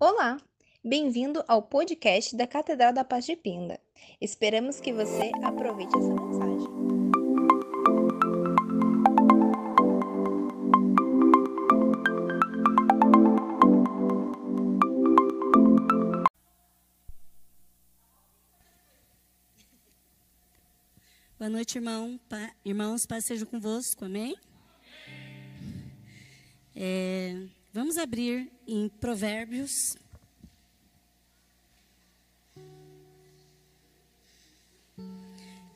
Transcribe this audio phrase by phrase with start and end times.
[0.00, 0.38] Olá!
[0.84, 3.78] Bem-vindo ao podcast da Catedral da Paz de Pinda.
[4.20, 6.68] Esperamos que você aproveite essa mensagem.
[21.38, 22.18] Boa noite, irmão.
[22.28, 24.34] Pa, irmãos, paz seja convosco, amém?
[26.74, 29.96] É, vamos abrir em Provérbios.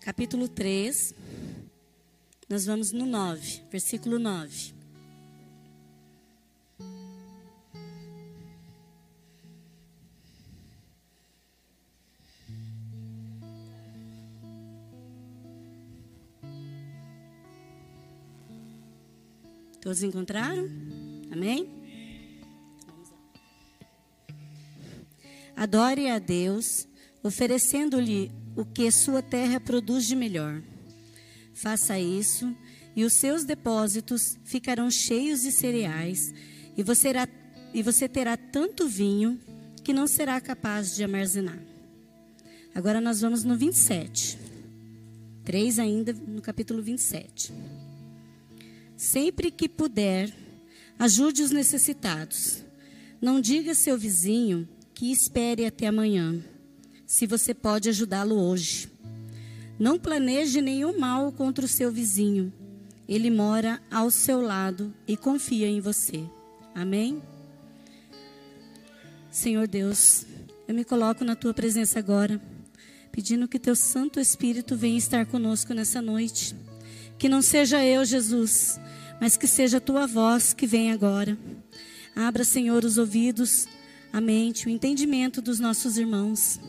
[0.00, 1.12] Capítulo 3.
[2.48, 4.72] Nós vamos no 9, versículo 9.
[19.80, 20.68] Todos encontraram?
[21.32, 21.77] Amém?
[25.58, 26.86] Adore a Deus,
[27.20, 30.62] oferecendo-lhe o que sua terra produz de melhor.
[31.52, 32.56] Faça isso,
[32.94, 36.32] e os seus depósitos ficarão cheios de cereais,
[36.76, 37.28] e você, terá,
[37.74, 39.36] e você terá tanto vinho
[39.82, 41.58] que não será capaz de armazenar.
[42.72, 44.38] Agora nós vamos no 27.
[45.42, 47.52] 3 ainda no capítulo 27.
[48.96, 50.32] Sempre que puder,
[50.96, 52.62] ajude os necessitados.
[53.20, 54.68] Não diga seu vizinho
[54.98, 56.42] que espere até amanhã,
[57.06, 58.90] se você pode ajudá-lo hoje.
[59.78, 62.52] Não planeje nenhum mal contra o seu vizinho.
[63.08, 66.24] Ele mora ao seu lado e confia em você.
[66.74, 67.22] Amém?
[69.30, 70.26] Senhor Deus,
[70.66, 72.42] eu me coloco na tua presença agora,
[73.12, 76.56] pedindo que teu Santo Espírito venha estar conosco nessa noite.
[77.16, 78.80] Que não seja eu, Jesus,
[79.20, 81.38] mas que seja a tua voz que vem agora.
[82.16, 83.68] Abra, Senhor, os ouvidos,
[84.12, 86.60] a mente, o entendimento dos nossos irmãos.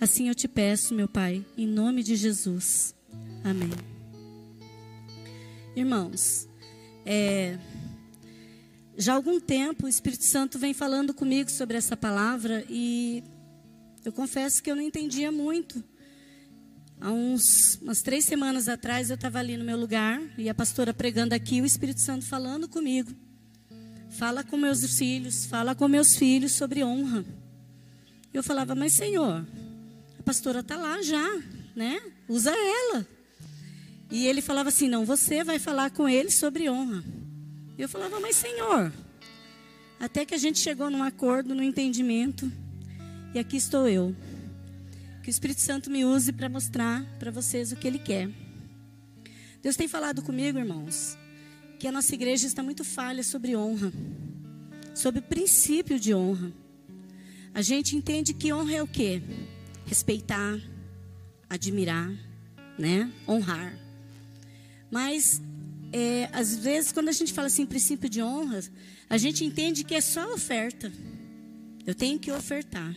[0.00, 2.94] Assim eu te peço, meu Pai, em nome de Jesus.
[3.44, 3.70] Amém.
[5.76, 6.48] Irmãos,
[7.04, 7.58] é,
[8.96, 13.22] já há algum tempo o Espírito Santo vem falando comigo sobre essa palavra e
[14.04, 15.82] eu confesso que eu não entendia muito.
[17.00, 20.92] Há uns, umas três semanas atrás eu estava ali no meu lugar e a pastora
[20.92, 23.10] pregando aqui, o Espírito Santo falando comigo.
[24.20, 27.24] Fala com meus filhos, fala com meus filhos sobre honra.
[28.34, 29.46] Eu falava, mas Senhor,
[30.18, 31.26] a pastora está lá já,
[31.74, 31.98] né?
[32.28, 33.06] Usa ela.
[34.10, 37.02] E ele falava assim, não, você vai falar com eles sobre honra.
[37.78, 38.92] Eu falava, mas Senhor,
[39.98, 42.52] até que a gente chegou num acordo, num entendimento,
[43.32, 44.14] e aqui estou eu.
[45.22, 48.28] Que o Espírito Santo me use para mostrar para vocês o que Ele quer.
[49.62, 51.16] Deus tem falado comigo, irmãos,
[51.80, 53.90] que a nossa igreja está muito falha sobre honra,
[54.94, 56.52] sobre o princípio de honra.
[57.54, 59.22] A gente entende que honra é o quê?
[59.86, 60.60] Respeitar,
[61.48, 62.12] admirar,
[62.78, 63.10] né?
[63.26, 63.74] Honrar.
[64.90, 65.40] Mas
[65.90, 68.62] é, às vezes quando a gente fala assim princípio de honra,
[69.08, 70.92] a gente entende que é só oferta.
[71.86, 72.94] Eu tenho que ofertar.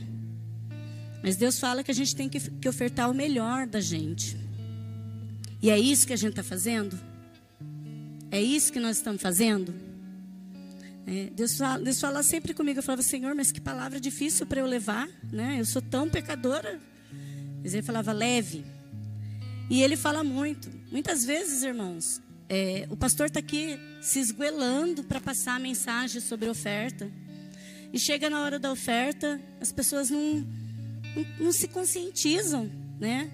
[1.23, 4.35] Mas Deus fala que a gente tem que, que ofertar o melhor da gente.
[5.61, 7.12] E é isso que a gente está fazendo?
[8.33, 9.71] É isso que nós estamos fazendo?
[11.05, 12.79] É, Deus, fala, Deus fala sempre comigo.
[12.79, 15.07] Eu falava, Senhor, mas que palavra difícil para eu levar.
[15.31, 15.57] Né?
[15.59, 16.79] Eu sou tão pecadora.
[17.61, 18.65] Mas ele falava, leve.
[19.69, 20.67] E ele fala muito.
[20.91, 26.49] Muitas vezes, irmãos, é, o pastor está aqui se esguelando para passar a mensagem sobre
[26.49, 27.11] oferta.
[27.93, 30.43] E chega na hora da oferta, as pessoas não
[31.15, 32.67] não, não se conscientizam,
[32.99, 33.29] né,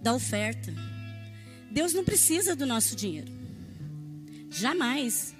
[0.00, 0.74] da oferta.
[1.70, 3.35] Deus não precisa do nosso dinheiro.
[4.50, 5.34] Jamais.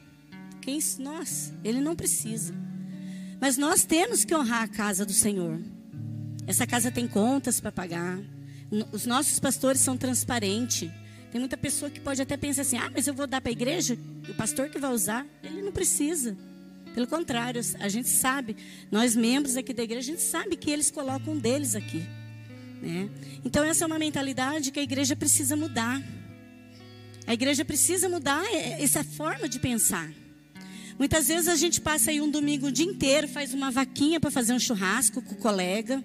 [0.61, 2.55] Quem nós, ele não precisa.
[3.41, 5.61] Mas nós temos que honrar a casa do Senhor.
[6.47, 8.19] Essa casa tem contas para pagar.
[8.93, 10.91] Os nossos pastores são transparentes.
[11.31, 13.53] Tem muita pessoa que pode até pensar assim: ah, mas eu vou dar para a
[13.53, 13.99] igreja?
[14.29, 15.27] O pastor que vai usar?
[15.43, 16.37] Ele não precisa.
[16.95, 18.57] Pelo contrário, a gente sabe,
[18.91, 22.03] nós membros aqui da igreja, a gente sabe que eles colocam um deles aqui.
[22.81, 23.11] Né?
[23.45, 26.03] Então, essa é uma mentalidade que a igreja precisa mudar.
[27.27, 28.45] A igreja precisa mudar
[28.79, 30.09] essa forma de pensar.
[30.99, 34.31] Muitas vezes a gente passa aí um domingo o dia inteiro, faz uma vaquinha para
[34.31, 36.03] fazer um churrasco com o colega,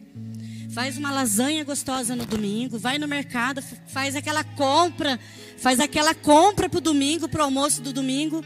[0.73, 5.19] faz uma lasanha gostosa no domingo, vai no mercado, faz aquela compra,
[5.57, 8.43] faz aquela compra para o domingo, para o almoço do domingo,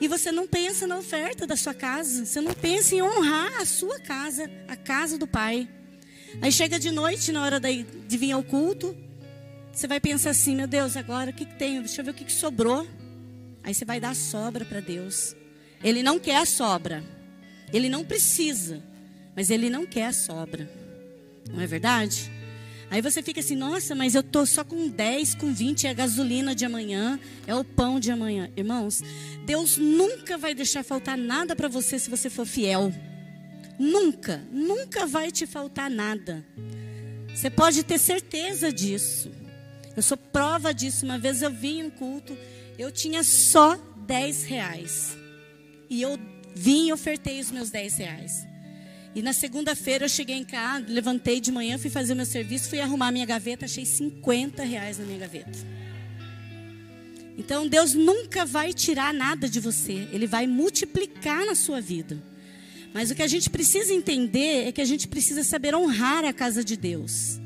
[0.00, 2.24] e você não pensa na oferta da sua casa.
[2.24, 5.68] Você não pensa em honrar a sua casa, a casa do Pai.
[6.40, 8.94] Aí chega de noite, na hora de vir ao culto,
[9.78, 11.78] você vai pensar assim: meu Deus, agora o que, que tem?
[11.78, 12.84] Deixa eu ver o que, que sobrou.
[13.62, 15.36] Aí você vai dar sobra para Deus.
[15.84, 17.04] Ele não quer a sobra.
[17.72, 18.82] Ele não precisa.
[19.36, 20.68] mas Ele não quer a sobra.
[21.48, 22.28] Não é verdade?
[22.90, 25.94] Aí você fica assim, nossa, mas eu tô só com 10, com 20, é a
[25.94, 28.50] gasolina de amanhã, é o pão de amanhã.
[28.56, 29.02] Irmãos,
[29.44, 32.92] Deus nunca vai deixar faltar nada para você se você for fiel.
[33.78, 36.44] Nunca, nunca vai te faltar nada.
[37.32, 39.30] Você pode ter certeza disso.
[39.98, 41.04] Eu sou prova disso.
[41.04, 42.38] Uma vez eu vim em um culto,
[42.78, 45.18] eu tinha só 10 reais.
[45.90, 46.16] E eu
[46.54, 48.46] vim e ofertei os meus 10 reais.
[49.12, 52.68] E na segunda-feira eu cheguei em casa, levantei de manhã, fui fazer o meu serviço,
[52.68, 55.58] fui arrumar minha gaveta, achei 50 reais na minha gaveta.
[57.36, 62.22] Então Deus nunca vai tirar nada de você, Ele vai multiplicar na sua vida.
[62.94, 66.32] Mas o que a gente precisa entender é que a gente precisa saber honrar a
[66.32, 67.40] casa de Deus.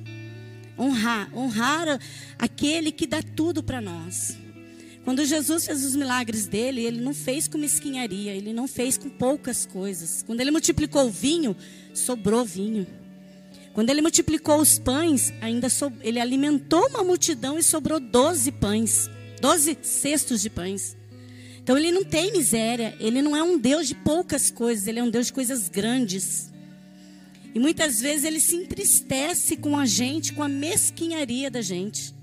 [0.83, 2.01] Honrar, honrar
[2.37, 4.37] aquele que dá tudo para nós.
[5.05, 9.09] Quando Jesus fez os milagres dele, ele não fez com mesquinharia, ele não fez com
[9.09, 10.25] poucas coisas.
[10.27, 11.57] Quando ele multiplicou o vinho,
[11.95, 12.87] sobrou vinho.
[13.73, 19.09] Quando ele multiplicou os pães, ainda so, ele alimentou uma multidão e sobrou doze pães,
[19.41, 20.97] doze cestos de pães.
[21.63, 25.03] Então ele não tem miséria, ele não é um Deus de poucas coisas, ele é
[25.03, 26.52] um Deus de coisas grandes.
[27.55, 32.15] E muitas vezes ele se entristece com a gente, com a mesquinharia da gente.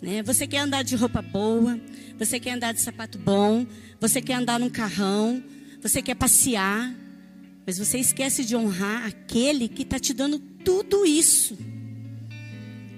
[0.00, 0.22] Né?
[0.22, 1.80] Você quer andar de roupa boa,
[2.18, 3.64] você quer andar de sapato bom,
[4.00, 5.42] você quer andar num carrão,
[5.80, 6.92] você quer passear,
[7.64, 11.56] mas você esquece de honrar aquele que está te dando tudo isso.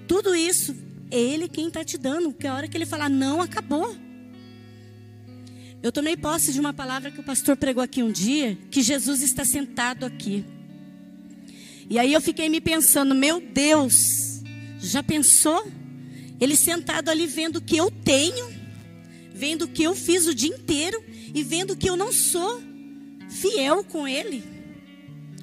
[0.07, 0.75] Tudo isso
[1.11, 3.95] é Ele quem está te dando, porque a hora que Ele falar não, acabou.
[5.83, 9.21] Eu tomei posse de uma palavra que o pastor pregou aqui um dia, que Jesus
[9.21, 10.43] está sentado aqui.
[11.89, 14.41] E aí eu fiquei me pensando, meu Deus,
[14.79, 15.65] já pensou?
[16.39, 18.53] Ele sentado ali vendo o que eu tenho,
[19.33, 21.03] vendo o que eu fiz o dia inteiro
[21.33, 22.61] e vendo que eu não sou
[23.29, 24.43] fiel com Ele.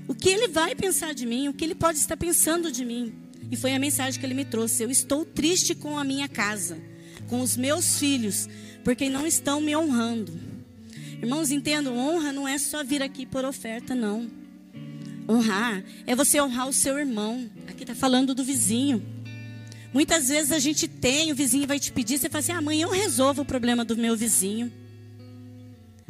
[0.09, 3.15] O que Ele vai pensar de mim, o que Ele pode estar pensando de mim.
[3.51, 4.83] E foi a mensagem que Ele me trouxe.
[4.83, 6.79] Eu estou triste com a minha casa,
[7.29, 8.49] com os meus filhos,
[8.83, 10.33] porque não estão me honrando.
[11.23, 14.42] Irmãos, entendo, honra não é só vir aqui por oferta, não.
[15.29, 17.51] Honrar é você honrar o seu irmão.
[17.69, 19.03] Aqui está falando do vizinho.
[19.93, 22.85] Muitas vezes a gente tem, o vizinho vai te pedir, você fala assim: ah, amanhã
[22.85, 24.73] eu resolvo o problema do meu vizinho.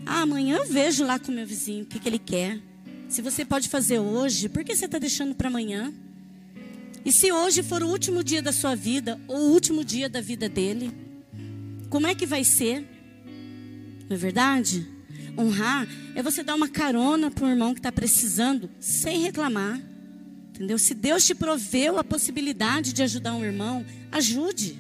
[0.07, 2.61] Ah, amanhã eu vejo lá com o meu vizinho o que, que ele quer.
[3.09, 5.93] Se você pode fazer hoje, por que você está deixando para amanhã?
[7.05, 10.21] E se hoje for o último dia da sua vida, ou o último dia da
[10.21, 10.93] vida dele,
[11.91, 12.81] como é que vai ser?
[14.09, 14.87] Não é verdade?
[15.37, 19.81] Honrar é você dar uma carona para o irmão que está precisando, sem reclamar.
[20.51, 20.79] Entendeu?
[20.79, 24.79] Se Deus te proveu a possibilidade de ajudar um irmão, ajude.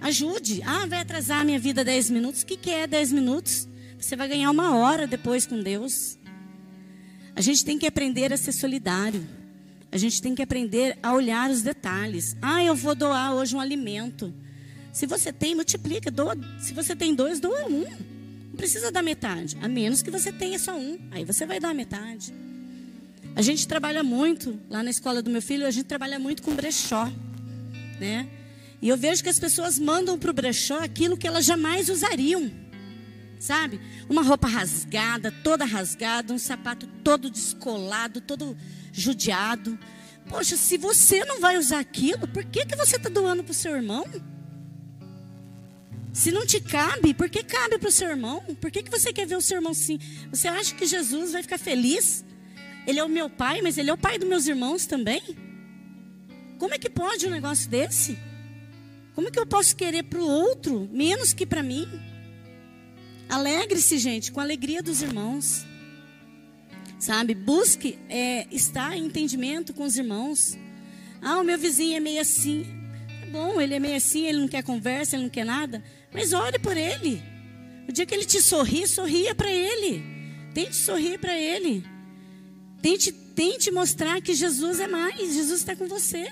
[0.00, 0.62] Ajude.
[0.64, 2.42] Ah, vai atrasar a minha vida 10 minutos.
[2.42, 3.68] O que, que é 10 minutos?
[3.98, 6.18] Você vai ganhar uma hora depois com Deus.
[7.36, 9.26] A gente tem que aprender a ser solidário.
[9.92, 12.36] A gente tem que aprender a olhar os detalhes.
[12.40, 14.32] Ah, eu vou doar hoje um alimento.
[14.92, 16.10] Se você tem, multiplica.
[16.10, 16.36] Doa.
[16.58, 17.84] Se você tem dois, doa um.
[18.54, 19.58] Não precisa dar metade.
[19.60, 20.96] A menos que você tenha só um.
[21.10, 22.32] Aí você vai dar metade.
[23.34, 26.54] A gente trabalha muito, lá na escola do meu filho, a gente trabalha muito com
[26.54, 27.10] brechó,
[27.98, 28.28] né?
[28.80, 32.48] E eu vejo que as pessoas mandam para o brechó aquilo que elas jamais usariam,
[33.40, 33.80] sabe?
[34.08, 38.56] Uma roupa rasgada, toda rasgada, um sapato todo descolado, todo
[38.92, 39.76] judiado.
[40.28, 43.54] Poxa, se você não vai usar aquilo, por que, que você está doando para o
[43.54, 44.06] seu irmão?
[46.14, 48.40] Se não te cabe, por que cabe para o seu irmão?
[48.60, 49.98] Por que, que você quer ver o seu irmão assim?
[50.30, 52.24] Você acha que Jesus vai ficar feliz
[52.86, 55.22] ele é o meu pai, mas ele é o pai dos meus irmãos também.
[56.58, 58.18] Como é que pode um negócio desse?
[59.14, 61.88] Como é que eu posso querer para o outro menos que para mim?
[63.28, 65.64] Alegre-se, gente, com a alegria dos irmãos.
[66.98, 67.34] Sabe?
[67.34, 70.56] Busque é, estar em entendimento com os irmãos.
[71.22, 72.66] Ah, o meu vizinho é meio assim.
[73.22, 75.82] É bom, ele é meio assim, ele não quer conversa, ele não quer nada.
[76.14, 77.20] Mas ore por ele.
[77.88, 80.02] O dia que ele te sorrir, sorria para ele.
[80.54, 81.84] Tente sorrir para ele.
[82.80, 86.30] Tente, tente mostrar que Jesus é mais, Jesus está com você.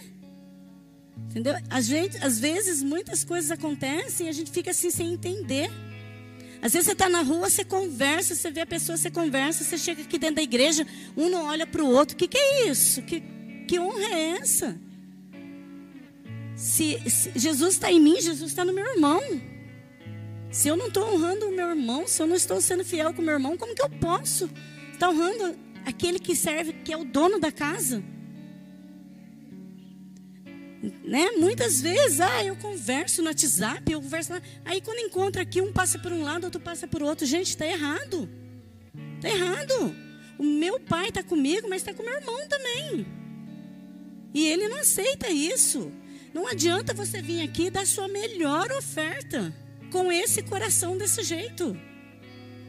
[1.29, 1.55] Entendeu?
[1.69, 5.71] Às vezes, às vezes, muitas coisas acontecem e a gente fica assim sem entender.
[6.63, 9.77] Às vezes você está na rua, você conversa, você vê a pessoa, você conversa, você
[9.77, 10.87] chega aqui dentro da igreja,
[11.17, 12.15] um não olha para o outro.
[12.15, 13.03] O que, que é isso?
[13.03, 13.21] Que,
[13.67, 14.79] que honra é essa?
[16.55, 19.21] Se, se Jesus está em mim, Jesus está no meu irmão.
[20.53, 23.23] Se eu não estou honrando o meu irmão, se eu não estou sendo fiel com
[23.23, 24.51] o meu irmão, como que eu posso
[24.93, 25.57] estar honrando
[25.87, 28.05] aquele que serve, que é o dono da casa.
[31.03, 31.31] Né?
[31.39, 34.43] Muitas vezes, ah, eu converso no WhatsApp, eu converso lá.
[34.63, 37.25] Aí quando encontra aqui, um passa por um lado, outro passa por outro.
[37.25, 38.29] Gente, está errado.
[39.17, 39.97] Está errado.
[40.39, 43.07] O meu pai está comigo, mas está com meu irmão também.
[44.35, 45.91] E ele não aceita isso.
[46.35, 49.62] Não adianta você vir aqui e dar sua melhor oferta
[49.93, 51.79] com esse coração desse jeito.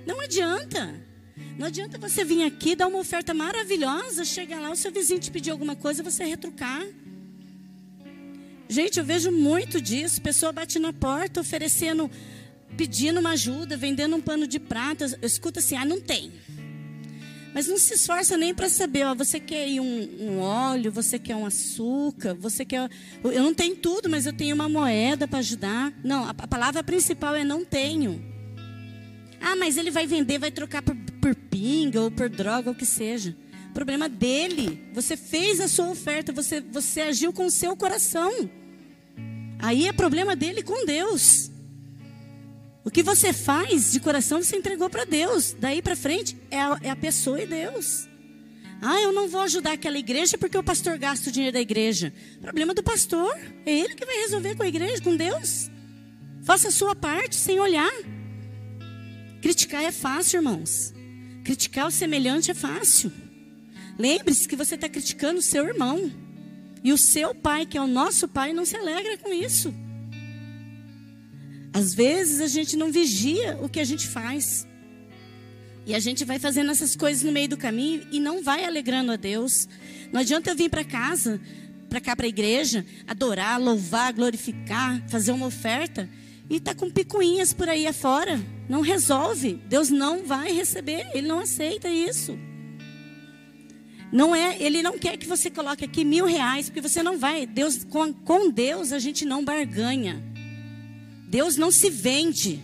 [0.05, 0.93] Não adianta.
[1.57, 5.31] Não adianta você vir aqui, dar uma oferta maravilhosa, chegar lá, o seu vizinho te
[5.31, 6.85] pedir alguma coisa, você retrucar.
[8.67, 10.21] Gente, eu vejo muito disso.
[10.21, 12.11] Pessoa bate na porta oferecendo,
[12.75, 15.05] pedindo uma ajuda, vendendo um pano de prata.
[15.21, 16.33] Eu escuto assim, ah, não tem.
[17.53, 21.35] Mas não se esforça nem para saber, ó, você quer um, um, óleo, você quer
[21.35, 22.89] um açúcar, você quer.
[23.23, 25.93] Eu não tenho tudo, mas eu tenho uma moeda para ajudar.
[26.03, 28.23] Não, a, a, palavra principal é não tenho.
[29.39, 32.77] Ah, mas ele vai vender, vai trocar por, por pinga ou por droga, ou o
[32.77, 33.35] que seja.
[33.71, 34.83] Problema dele.
[34.93, 38.49] Você fez a sua oferta, você, você agiu com o seu coração.
[39.59, 41.52] Aí é problema dele com Deus.
[42.85, 45.55] O que você faz de coração, você entregou para Deus.
[45.57, 48.07] Daí para frente, é a, é a pessoa e Deus.
[48.81, 52.13] Ah, eu não vou ajudar aquela igreja porque o pastor gasta o dinheiro da igreja.
[52.41, 53.33] Problema do pastor.
[53.65, 55.71] É ele que vai resolver com a igreja, com Deus.
[56.43, 57.93] Faça a sua parte sem olhar.
[59.41, 60.93] Criticar é fácil, irmãos.
[61.45, 63.11] Criticar o semelhante é fácil.
[63.97, 66.11] Lembre-se que você está criticando o seu irmão.
[66.83, 69.73] E o seu pai, que é o nosso pai, não se alegra com isso.
[71.73, 74.67] Às vezes a gente não vigia o que a gente faz.
[75.85, 79.11] E a gente vai fazendo essas coisas no meio do caminho e não vai alegrando
[79.11, 79.67] a Deus.
[80.11, 81.41] Não adianta eu vir para casa,
[81.89, 86.07] para cá para a igreja, adorar, louvar, glorificar, fazer uma oferta
[86.49, 88.39] e tá com picuinhas por aí afora.
[88.69, 89.59] Não resolve.
[89.67, 92.37] Deus não vai receber, ele não aceita isso.
[94.11, 97.47] Não é, ele não quer que você coloque aqui mil reais, porque você não vai.
[97.47, 100.32] Deus, com, com Deus a gente não barganha.
[101.33, 102.63] Deus não se vende.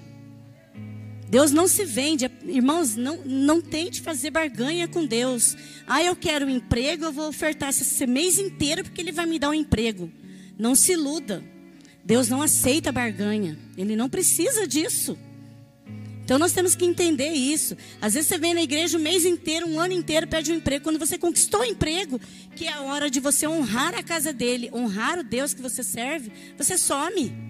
[1.27, 2.29] Deus não se vende.
[2.45, 5.57] Irmãos, não, não tente fazer barganha com Deus.
[5.87, 9.39] Ah, eu quero um emprego, eu vou ofertar esse mês inteiro porque Ele vai me
[9.39, 10.11] dar um emprego.
[10.55, 11.43] Não se iluda.
[12.05, 13.57] Deus não aceita barganha.
[13.75, 15.17] Ele não precisa disso.
[16.23, 17.75] Então nós temos que entender isso.
[17.99, 20.83] Às vezes você vem na igreja o mês inteiro, um ano inteiro, pede um emprego.
[20.83, 22.21] Quando você conquistou o emprego,
[22.55, 25.81] que é a hora de você honrar a casa dele, honrar o Deus que você
[25.81, 27.48] serve, você some.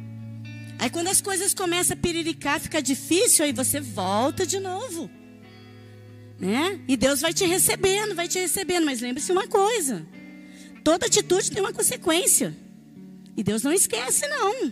[0.79, 5.09] Aí quando as coisas começam a piriricar, fica difícil, aí você volta de novo.
[6.39, 6.79] Né?
[6.87, 8.85] E Deus vai te recebendo, vai te recebendo.
[8.85, 10.07] Mas lembre-se uma coisa:
[10.81, 12.55] toda atitude tem uma consequência.
[13.35, 14.71] E Deus não esquece, não.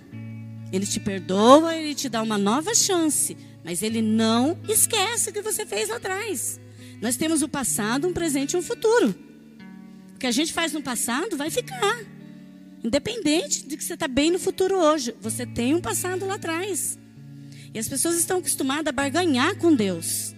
[0.71, 3.35] Ele te perdoa, ele te dá uma nova chance.
[3.63, 6.57] Mas ele não esquece o que você fez lá atrás.
[7.01, 9.13] Nós temos o passado, um presente e um futuro.
[10.15, 12.16] O que a gente faz no passado vai ficar.
[12.83, 16.97] Independente de que você está bem no futuro hoje, você tem um passado lá atrás.
[17.73, 20.33] E as pessoas estão acostumadas a barganhar com Deus.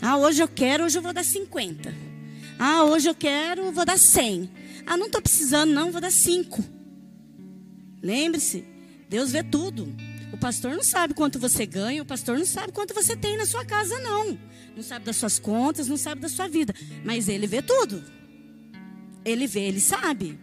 [0.00, 1.94] Ah, hoje eu quero, hoje eu vou dar 50.
[2.58, 4.50] Ah, hoje eu quero, vou dar 100.
[4.86, 6.64] Ah, não estou precisando, não, vou dar 5.
[8.02, 8.64] Lembre-se,
[9.08, 9.94] Deus vê tudo.
[10.32, 13.46] O pastor não sabe quanto você ganha, o pastor não sabe quanto você tem na
[13.46, 14.38] sua casa, não.
[14.76, 16.74] Não sabe das suas contas, não sabe da sua vida.
[17.04, 18.02] Mas ele vê tudo.
[19.24, 20.38] Ele vê, ele sabe.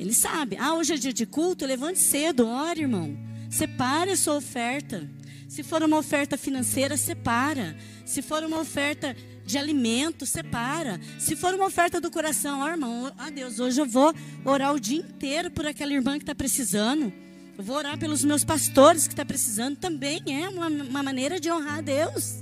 [0.00, 0.56] Ele sabe.
[0.58, 3.14] Ah, hoje é dia de culto, levante cedo, ore, irmão.
[3.50, 5.06] Separe a sua oferta.
[5.46, 7.76] Se for uma oferta financeira, separa.
[8.06, 9.14] Se for uma oferta
[9.44, 10.98] de alimento, separa.
[11.18, 14.80] Se for uma oferta do coração, ó, irmão, ó Deus, hoje eu vou orar o
[14.80, 17.12] dia inteiro por aquela irmã que está precisando.
[17.58, 19.76] Eu vou orar pelos meus pastores que está precisando.
[19.76, 22.40] Também é uma, uma maneira de honrar a Deus.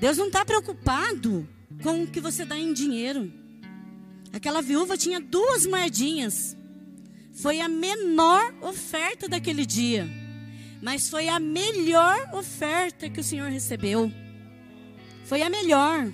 [0.00, 1.46] Deus não está preocupado
[1.82, 3.43] com o que você dá em dinheiro.
[4.34, 6.56] Aquela viúva tinha duas moedinhas.
[7.34, 10.08] Foi a menor oferta daquele dia.
[10.82, 14.10] Mas foi a melhor oferta que o Senhor recebeu.
[15.24, 16.10] Foi a melhor.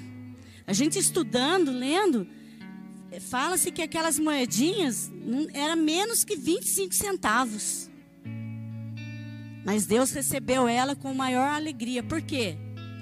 [0.66, 2.28] A gente estudando, lendo,
[3.30, 5.10] fala-se que aquelas moedinhas
[5.54, 7.90] era menos que 25 centavos.
[9.64, 12.02] Mas Deus recebeu ela com maior alegria.
[12.02, 12.54] Por quê?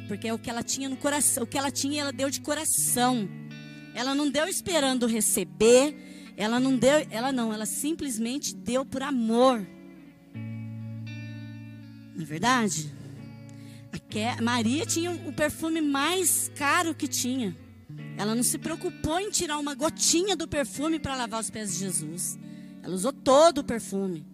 [0.07, 2.41] Porque é o que ela tinha no coração, o que ela tinha, ela deu de
[2.41, 3.29] coração.
[3.99, 9.67] Ela não deu esperando receber, ela não deu, ela não, ela simplesmente deu por amor.
[12.15, 12.95] Não é verdade?
[14.41, 17.57] Maria tinha o perfume mais caro que tinha.
[18.17, 21.81] Ela não se preocupou em tirar uma gotinha do perfume para lavar os pés de
[21.81, 22.39] Jesus.
[22.85, 24.25] Ela usou todo o perfume.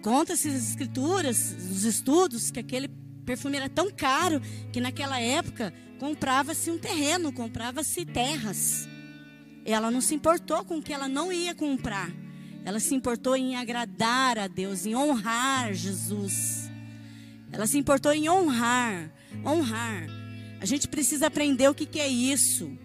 [0.00, 2.88] Conta-se as escrituras, os estudos, que aquele
[3.26, 4.40] perfume era tão caro
[4.72, 8.88] que naquela época comprava-se um terreno, comprava-se terras.
[9.64, 12.10] Ela não se importou com o que ela não ia comprar.
[12.64, 16.70] Ela se importou em agradar a Deus, em honrar Jesus.
[17.52, 19.10] Ela se importou em honrar,
[19.44, 20.06] honrar.
[20.60, 22.76] A gente precisa aprender o que, que é isso.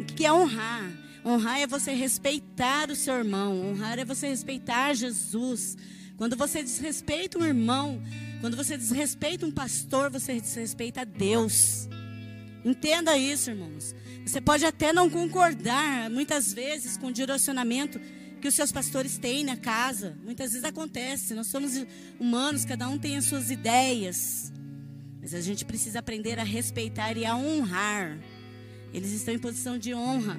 [0.00, 0.90] O que, que é honrar.
[1.24, 3.70] Honrar é você respeitar o seu irmão.
[3.70, 5.76] Honrar é você respeitar Jesus.
[6.16, 8.02] Quando você desrespeita um irmão,
[8.40, 11.88] quando você desrespeita um pastor, você desrespeita Deus.
[12.68, 13.94] Entenda isso, irmãos.
[14.26, 17.98] Você pode até não concordar, muitas vezes, com o direcionamento
[18.42, 20.18] que os seus pastores têm na casa.
[20.22, 21.32] Muitas vezes acontece.
[21.32, 21.72] Nós somos
[22.20, 24.52] humanos, cada um tem as suas ideias.
[25.18, 28.18] Mas a gente precisa aprender a respeitar e a honrar.
[28.92, 30.38] Eles estão em posição de honra.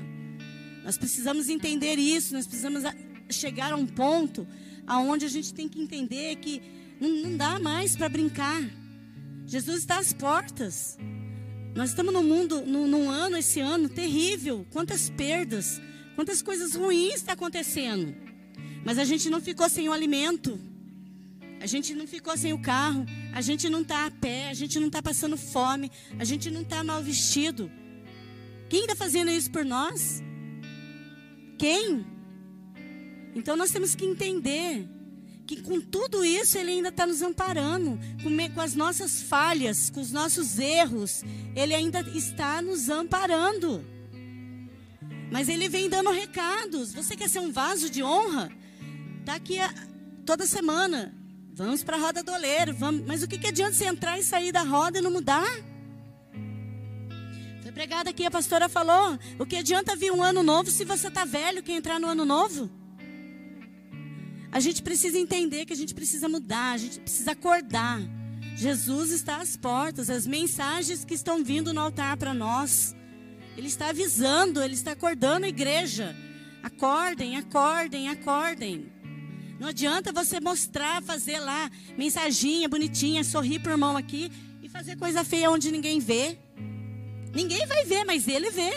[0.84, 2.36] Nós precisamos entender isso.
[2.36, 2.84] Nós precisamos
[3.28, 4.48] chegar a um ponto
[4.86, 6.62] aonde a gente tem que entender que
[7.02, 8.62] não, não dá mais para brincar.
[9.48, 10.96] Jesus está às portas.
[11.76, 14.66] Nós estamos num mundo, num, num, ano, esse ano terrível.
[14.72, 15.82] Quantas perdas,
[16.16, 18.16] quantas coisas ruins está acontecendo.
[18.84, 20.60] Mas a gente não ficou sem o alimento.
[21.62, 23.06] A gente não ficou sem o carro.
[23.34, 24.50] A gente não está a pé.
[24.50, 25.92] A gente não está passando fome.
[26.18, 27.72] A gente não está mal vestido.
[28.70, 30.24] Quem está fazendo isso por nós?
[31.58, 32.06] Quem?
[33.36, 34.88] Então nós temos que entender
[35.50, 38.00] que com tudo isso Ele ainda está nos amparando,
[38.54, 41.24] com, as nossas falhas, com os nossos erros,
[41.56, 43.84] Ele ainda está nos amparando.
[45.32, 46.94] Mas Ele vem dando recados.
[46.94, 48.52] Você quer ser um vaso de honra?
[49.22, 49.74] Está aqui a,
[50.24, 51.16] toda semana.
[51.56, 52.72] Vamos para a roda do oleiro.
[52.76, 53.04] Vamos.
[53.08, 55.50] Mas o que, que adianta você entrar e sair da roda e não mudar?
[57.64, 59.18] Foi pregada aqui, a pastora falou.
[59.40, 62.24] O que adianta vir um ano novo se você está velho, quer entrar no ano
[62.24, 62.79] novo?
[64.52, 68.02] A gente precisa entender que a gente precisa mudar, a gente precisa acordar.
[68.56, 72.96] Jesus está às portas, as mensagens que estão vindo no altar para nós.
[73.56, 76.16] Ele está avisando, ele está acordando a igreja.
[76.64, 78.92] Acordem, acordem, acordem.
[79.60, 84.32] Não adianta você mostrar, fazer lá mensaginha bonitinha, sorrir para o irmão aqui
[84.64, 86.38] e fazer coisa feia onde ninguém vê.
[87.34, 88.72] Ninguém vai ver, mas ele vê.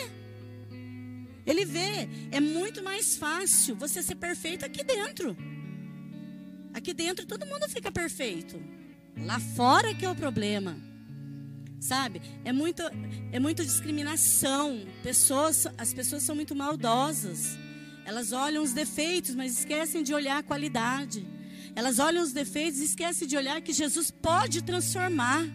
[1.46, 2.08] Ele vê.
[2.30, 5.36] É muito mais fácil você ser perfeito aqui dentro.
[6.74, 8.62] Aqui dentro todo mundo fica perfeito.
[9.16, 10.76] Lá fora que é o problema.
[11.80, 12.22] Sabe?
[12.44, 12.82] É muito
[13.32, 14.86] é muito discriminação.
[15.02, 17.58] Pessoas, as pessoas são muito maldosas.
[18.04, 21.26] Elas olham os defeitos, mas esquecem de olhar a qualidade.
[21.74, 25.46] Elas olham os defeitos e esquecem de olhar que Jesus pode transformar,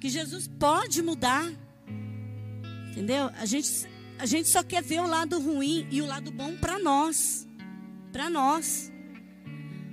[0.00, 1.50] que Jesus pode mudar.
[2.90, 3.30] Entendeu?
[3.38, 3.86] A gente
[4.18, 7.46] a gente só quer ver o lado ruim e o lado bom para nós.
[8.12, 8.90] Para nós.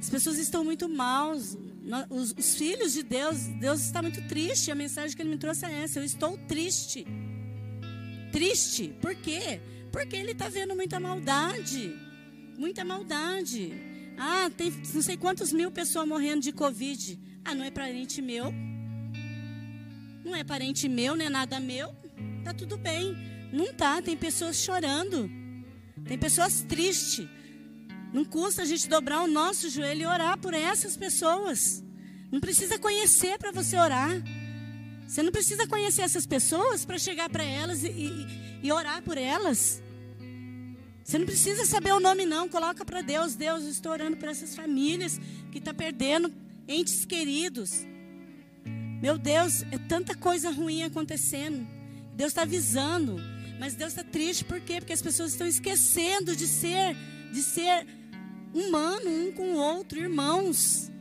[0.03, 1.57] As pessoas estão muito maus.
[2.09, 4.69] Os, os, filhos de Deus, Deus está muito triste.
[4.69, 7.07] A mensagem que ele me trouxe é essa: eu estou triste.
[8.29, 8.93] Triste.
[8.99, 9.61] Por quê?
[9.93, 11.95] Porque ele está vendo muita maldade.
[12.57, 13.71] Muita maldade.
[14.17, 17.17] Ah, tem não sei quantos mil pessoas morrendo de Covid.
[17.45, 18.53] Ah, não é parente meu.
[20.25, 21.95] Não é parente meu, não é nada meu.
[22.43, 23.15] Tá tudo bem.
[23.53, 25.31] Não tá, tem pessoas chorando.
[26.05, 27.25] Tem pessoas tristes.
[28.13, 31.83] Não custa a gente dobrar o nosso joelho e orar por essas pessoas.
[32.31, 34.11] Não precisa conhecer para você orar.
[35.07, 39.17] Você não precisa conhecer essas pessoas para chegar para elas e, e, e, orar por
[39.17, 39.81] elas.
[41.03, 42.47] Você não precisa saber o nome, não.
[42.47, 43.35] Coloca para Deus.
[43.35, 45.19] Deus, estou orando por essas famílias
[45.51, 46.31] que estão tá perdendo
[46.67, 47.85] entes queridos.
[49.01, 51.67] Meu Deus, é tanta coisa ruim acontecendo.
[52.15, 53.19] Deus está avisando.
[53.59, 54.79] Mas Deus está triste, por quê?
[54.79, 56.95] Porque as pessoas estão esquecendo de ser,
[57.31, 57.87] de ser
[58.53, 60.91] humano um com o outro, irmãos.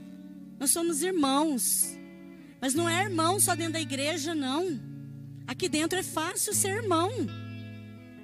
[0.59, 1.97] Nós somos irmãos.
[2.61, 4.81] Mas não é irmão só dentro da igreja, não.
[5.47, 7.11] Aqui dentro é fácil ser irmão.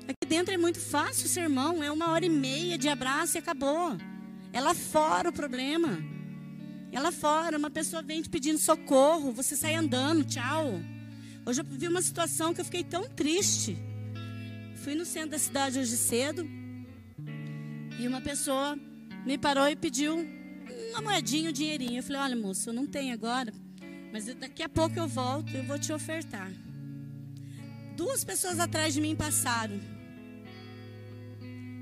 [0.05, 1.83] Aqui dentro é muito fácil ser irmão.
[1.83, 3.97] É uma hora e meia de abraço e acabou.
[4.53, 5.99] É lá fora o problema.
[6.93, 7.59] É lá fora.
[7.59, 9.33] Uma pessoa vem te pedindo socorro.
[9.33, 10.25] Você sai andando.
[10.25, 10.81] Tchau.
[11.45, 13.77] Hoje eu vi uma situação que eu fiquei tão triste.
[14.77, 16.49] Fui no centro da cidade hoje cedo.
[17.99, 18.79] E uma pessoa
[19.29, 20.27] me parou e pediu
[20.89, 21.99] uma moedinha, um dinheirinho.
[21.99, 23.53] Eu falei, olha, moço, eu não tenho agora,
[24.11, 26.51] mas daqui a pouco eu volto, eu vou te ofertar.
[27.95, 29.79] Duas pessoas atrás de mim passaram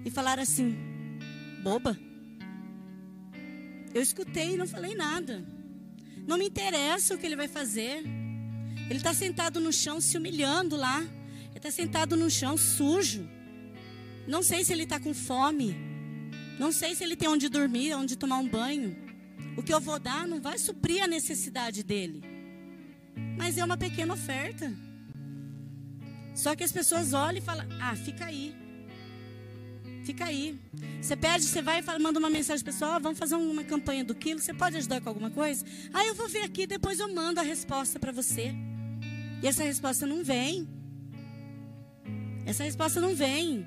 [0.05, 0.77] e falaram assim,
[1.63, 1.97] boba.
[3.95, 5.45] Eu escutei e não falei nada.
[6.27, 8.03] Não me interessa o que ele vai fazer.
[8.91, 11.01] Ele está sentado no chão se humilhando lá.
[11.01, 13.25] Ele está sentado no chão sujo.
[14.27, 15.86] Não sei se ele está com fome.
[16.59, 18.97] Não sei se ele tem onde dormir, onde tomar um banho.
[19.57, 22.23] O que eu vou dar não vai suprir a necessidade dele.
[23.37, 24.73] Mas é uma pequena oferta.
[26.35, 28.55] Só que as pessoas olham e falam: ah, fica aí.
[30.05, 30.59] Fica aí.
[31.01, 34.14] Você pede, você vai e manda uma mensagem pessoal, ah, vamos fazer uma campanha do
[34.14, 35.64] quilo, você pode ajudar com alguma coisa?
[35.92, 38.55] Ah, eu vou ver aqui, depois eu mando a resposta para você.
[39.42, 40.69] E essa resposta não vem.
[42.45, 43.66] Essa resposta não vem.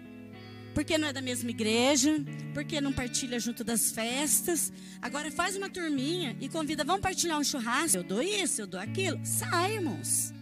[0.80, 4.72] Porque não é da mesma igreja, porque não partilha junto das festas.
[5.02, 7.98] Agora faz uma turminha e convida, vamos partilhar um churrasco.
[7.98, 9.20] Eu dou isso, eu dou aquilo.
[9.26, 10.34] Sai, irmãos.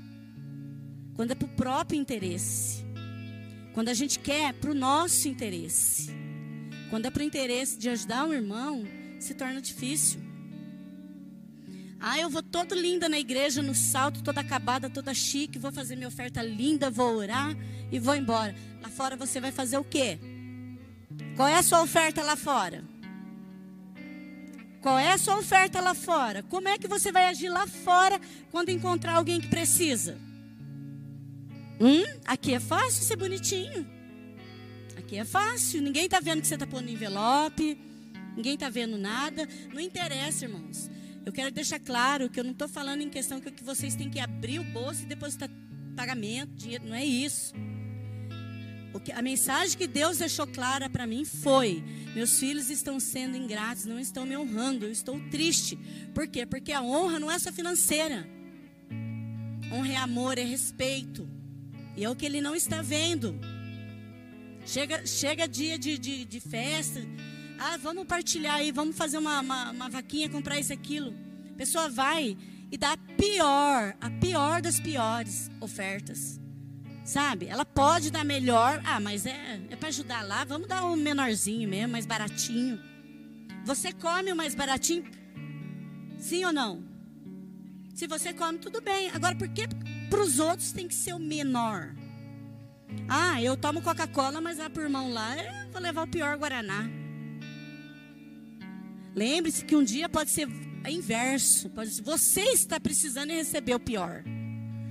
[1.16, 2.86] Quando é para o próprio interesse.
[3.74, 6.12] Quando a gente quer para o nosso interesse.
[6.92, 8.86] Quando é para o interesse de ajudar um irmão,
[9.20, 10.27] se torna difícil.
[12.00, 15.96] Ah, eu vou toda linda na igreja, no salto, toda acabada, toda chique, vou fazer
[15.96, 17.56] minha oferta linda, vou orar
[17.92, 18.56] e vou embora.
[18.82, 20.20] Lá fora você vai fazer o quê?
[21.36, 22.84] Qual é a sua oferta lá fora?
[24.82, 26.44] Qual é a sua oferta lá fora?
[26.44, 30.18] Como é que você vai agir lá fora quando encontrar alguém que precisa?
[31.80, 32.04] Hum?
[32.26, 33.86] Aqui é fácil ser bonitinho.
[34.98, 35.82] Aqui é fácil.
[35.82, 37.78] Ninguém está vendo que você está pondo envelope.
[38.36, 39.48] Ninguém está vendo nada.
[39.74, 40.90] Não interessa, irmãos.
[41.28, 44.18] Eu quero deixar claro que eu não estou falando em questão que vocês têm que
[44.18, 45.50] abrir o bolso e depositar
[45.94, 46.86] pagamento, dinheiro.
[46.88, 47.54] Não é isso.
[49.04, 51.84] Que, a mensagem que Deus deixou clara para mim foi:
[52.16, 55.78] meus filhos estão sendo ingratos, não estão me honrando, eu estou triste.
[56.16, 56.46] Por quê?
[56.46, 58.26] Porque a honra não é só financeira.
[59.70, 61.30] Honra é amor, é respeito.
[61.98, 63.38] E é o que ele não está vendo.
[64.66, 67.02] Chega, chega dia de, de, de festa,
[67.60, 71.14] ah, vamos partilhar aí, vamos fazer uma, uma, uma vaquinha, comprar isso, aquilo.
[71.52, 72.38] A pessoa vai
[72.72, 76.40] e dá a pior, a pior das piores ofertas.
[77.04, 77.48] Sabe?
[77.48, 78.82] Ela pode dar melhor.
[78.86, 80.44] Ah, mas é, é para ajudar lá.
[80.44, 82.80] Vamos dar um menorzinho mesmo, mais baratinho.
[83.64, 85.06] Você come o mais baratinho?
[86.20, 86.84] Sim ou não?
[87.96, 89.10] Se você come, tudo bem.
[89.12, 89.68] Agora, por que
[90.10, 91.96] para os outros tem que ser o menor?
[93.08, 97.07] Ah, eu tomo Coca-Cola, mas a por irmão lá, eu vou levar o pior Guaraná.
[99.18, 100.48] Lembre-se que um dia pode ser
[100.88, 101.72] inverso.
[101.72, 104.24] Pode ser, você está precisando receber o pior.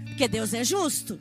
[0.05, 1.21] Porque Deus é justo.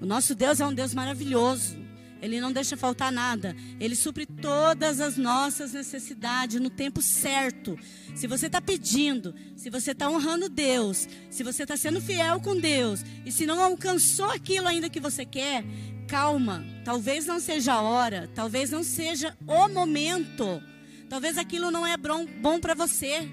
[0.00, 1.76] O nosso Deus é um Deus maravilhoso.
[2.22, 3.56] Ele não deixa faltar nada.
[3.80, 7.76] Ele supre todas as nossas necessidades no tempo certo.
[8.14, 12.56] Se você está pedindo, se você está honrando Deus, se você está sendo fiel com
[12.56, 15.64] Deus, e se não alcançou aquilo ainda que você quer,
[16.06, 16.64] calma.
[16.84, 20.62] Talvez não seja a hora, talvez não seja o momento.
[21.08, 23.28] Talvez aquilo não é bom, para você.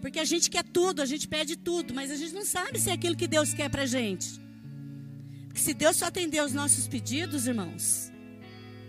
[0.00, 2.88] Porque a gente quer tudo, a gente pede tudo, mas a gente não sabe se
[2.90, 4.40] é aquilo que Deus quer para gente.
[5.46, 8.10] Porque se Deus só atender os nossos pedidos, irmãos,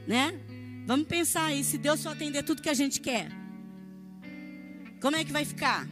[0.08, 0.34] né?
[0.86, 3.30] Vamos pensar aí, se Deus só atender tudo que a gente quer,
[5.02, 5.88] como é que vai ficar?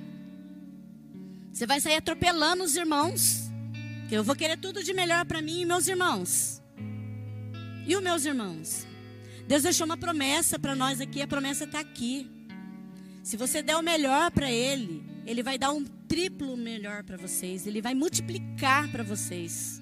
[1.51, 3.49] Você vai sair atropelando os irmãos.
[4.07, 6.61] Que eu vou querer tudo de melhor para mim e meus irmãos.
[7.85, 8.87] E os meus irmãos?
[9.49, 12.29] Deus deixou uma promessa para nós aqui, a promessa está aqui.
[13.23, 17.65] Se você der o melhor para Ele, Ele vai dar um triplo melhor para vocês,
[17.65, 19.81] Ele vai multiplicar para vocês.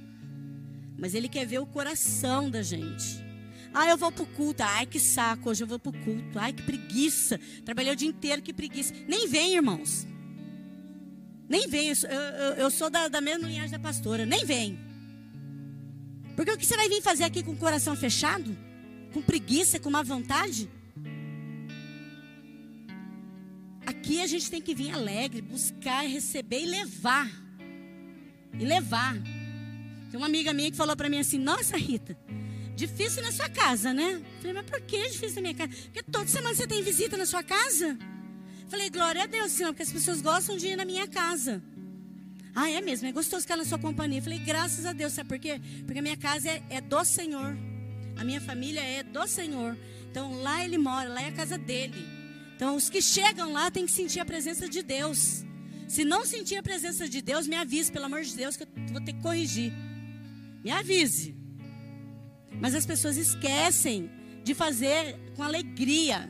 [0.98, 3.22] Mas Ele quer ver o coração da gente.
[3.74, 4.64] Ah, eu vou para o culto.
[4.64, 6.40] Ai, que saco, hoje eu vou para o culto.
[6.40, 7.38] Ai, que preguiça.
[7.66, 8.94] Trabalhei o dia inteiro, que preguiça.
[9.06, 10.08] Nem vem, irmãos.
[11.50, 11.90] Nem vem.
[11.90, 14.26] Eu, eu, eu sou da, da mesma linhagem da pastora.
[14.26, 14.80] Nem vem.
[16.38, 18.66] Porque o que você vai vir fazer aqui com o coração fechado?
[19.18, 20.70] Com preguiça, com má vontade?
[23.84, 27.28] Aqui a gente tem que vir alegre, buscar, receber e levar.
[28.60, 29.16] E levar.
[30.12, 32.16] Tem uma amiga minha que falou para mim assim: Nossa, Rita,
[32.76, 34.22] difícil na sua casa, né?
[34.38, 35.72] Falei, mas por que difícil na minha casa?
[35.86, 37.98] Porque toda semana você tem visita na sua casa.
[38.70, 41.64] Falei, glória a Deus, Senhor, porque as pessoas gostam de ir na minha casa.
[42.54, 44.22] Ah, é mesmo, é gostoso ficar na sua companhia.
[44.22, 45.60] Falei, graças a Deus, sabe por quê?
[45.86, 47.58] Porque a minha casa é, é do Senhor.
[48.18, 49.78] A minha família é do Senhor.
[50.10, 52.06] Então lá ele mora, lá é a casa dele.
[52.56, 55.44] Então os que chegam lá têm que sentir a presença de Deus.
[55.88, 58.68] Se não sentir a presença de Deus, me avise, pelo amor de Deus, que eu
[58.92, 59.72] vou ter que corrigir.
[60.64, 61.36] Me avise.
[62.60, 64.10] Mas as pessoas esquecem
[64.44, 66.30] de fazer com alegria.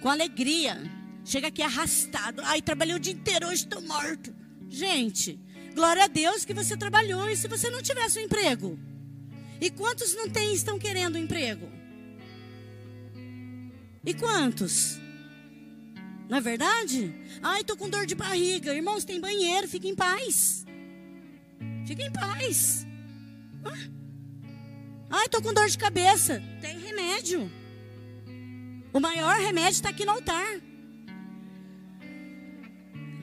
[0.00, 0.80] Com alegria.
[1.24, 2.40] Chega aqui arrastado.
[2.44, 4.34] Ai, trabalhei o dia inteiro, hoje estou morto.
[4.68, 5.38] Gente,
[5.74, 7.28] glória a Deus que você trabalhou.
[7.28, 8.78] E se você não tivesse um emprego?
[9.60, 11.68] E quantos não tem estão querendo um emprego?
[14.04, 14.98] E quantos?
[16.28, 17.14] Não é verdade?
[17.42, 18.74] Ai, tô com dor de barriga.
[18.74, 20.64] Irmãos, tem banheiro, fica em paz.
[21.86, 22.86] Fica em paz.
[25.10, 26.42] Ai, tô com dor de cabeça.
[26.60, 27.50] Tem remédio.
[28.92, 30.60] O maior remédio está aqui no altar.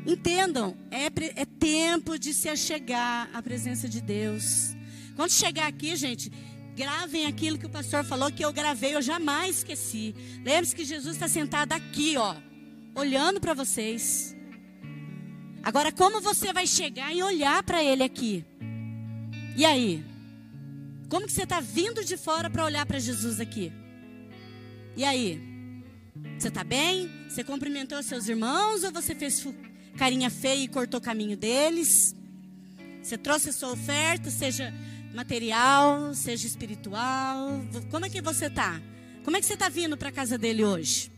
[0.06, 1.06] Entendam, é,
[1.41, 4.76] é tempo de se achegar à presença de Deus.
[5.15, 6.32] Quando chegar aqui, gente,
[6.75, 10.13] gravem aquilo que o pastor falou que eu gravei, eu jamais esqueci.
[10.43, 12.36] Lembre-se que Jesus está sentado aqui, ó,
[12.93, 14.36] olhando para vocês.
[15.63, 18.45] Agora, como você vai chegar e olhar para ele aqui?
[19.56, 20.04] E aí?
[21.10, 23.71] Como que você está vindo de fora para olhar para Jesus aqui?
[24.97, 25.41] E aí?
[26.38, 27.10] Você está bem?
[27.30, 29.47] Você cumprimentou seus irmãos ou você fez
[29.97, 32.15] carinha feia e cortou o caminho deles?
[33.01, 34.73] Você trouxe a sua oferta, seja
[35.15, 37.62] material, seja espiritual.
[37.89, 38.82] Como é que você está?
[39.23, 41.12] Como é que você está vindo para casa dele hoje?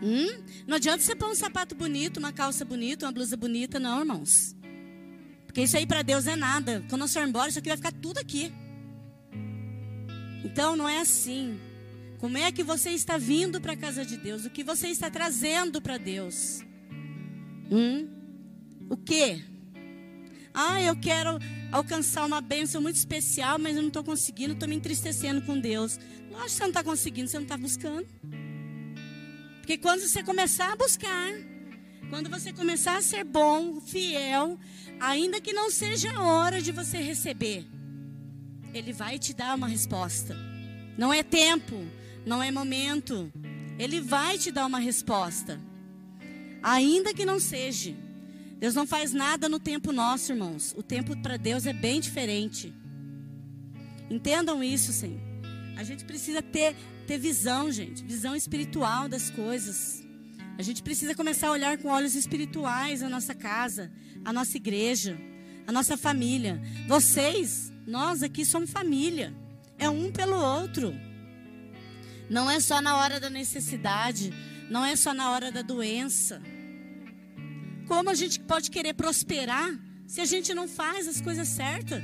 [0.00, 0.44] Hum?
[0.66, 4.54] Não adianta você pôr um sapato bonito, uma calça bonita, uma blusa bonita, não, irmãos.
[5.46, 6.84] Porque isso aí para Deus é nada.
[6.88, 8.52] Quando nós formos embora, isso aqui vai ficar tudo aqui.
[10.44, 11.58] Então não é assim.
[12.18, 14.44] Como é que você está vindo para a casa de Deus?
[14.44, 16.60] O que você está trazendo para Deus?
[17.70, 18.08] Hum?
[18.88, 19.42] O que?
[20.60, 21.38] Ah, eu quero
[21.70, 26.00] alcançar uma bênção muito especial, mas eu não estou conseguindo, estou me entristecendo com Deus.
[26.32, 28.08] Lógico que você não está conseguindo, você não está buscando.
[29.60, 31.30] Porque quando você começar a buscar,
[32.10, 34.58] quando você começar a ser bom, fiel,
[34.98, 37.64] ainda que não seja a hora de você receber,
[38.74, 40.36] Ele vai te dar uma resposta.
[40.98, 41.86] Não é tempo,
[42.26, 43.32] não é momento.
[43.78, 45.60] Ele vai te dar uma resposta.
[46.60, 48.07] Ainda que não seja.
[48.58, 50.74] Deus não faz nada no tempo nosso, irmãos.
[50.76, 52.74] O tempo para Deus é bem diferente.
[54.10, 55.20] Entendam isso, Senhor.
[55.76, 56.74] A gente precisa ter,
[57.06, 58.02] ter visão, gente.
[58.02, 60.04] Visão espiritual das coisas.
[60.58, 63.92] A gente precisa começar a olhar com olhos espirituais a nossa casa,
[64.24, 65.16] a nossa igreja,
[65.64, 66.60] a nossa família.
[66.88, 69.32] Vocês, nós aqui somos família.
[69.78, 70.92] É um pelo outro.
[72.28, 74.32] Não é só na hora da necessidade.
[74.68, 76.42] Não é só na hora da doença.
[77.88, 79.68] Como a gente pode querer prosperar
[80.06, 82.02] se a gente não faz as coisas certas?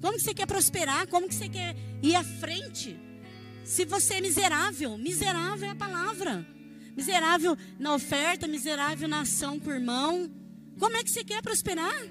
[0.00, 1.06] Como que você quer prosperar?
[1.06, 2.98] Como que você quer ir à frente?
[3.64, 6.46] Se você é miserável, miserável é a palavra.
[6.96, 10.30] Miserável na oferta, miserável na ação com o irmão.
[10.78, 12.02] Como é que você quer prosperar?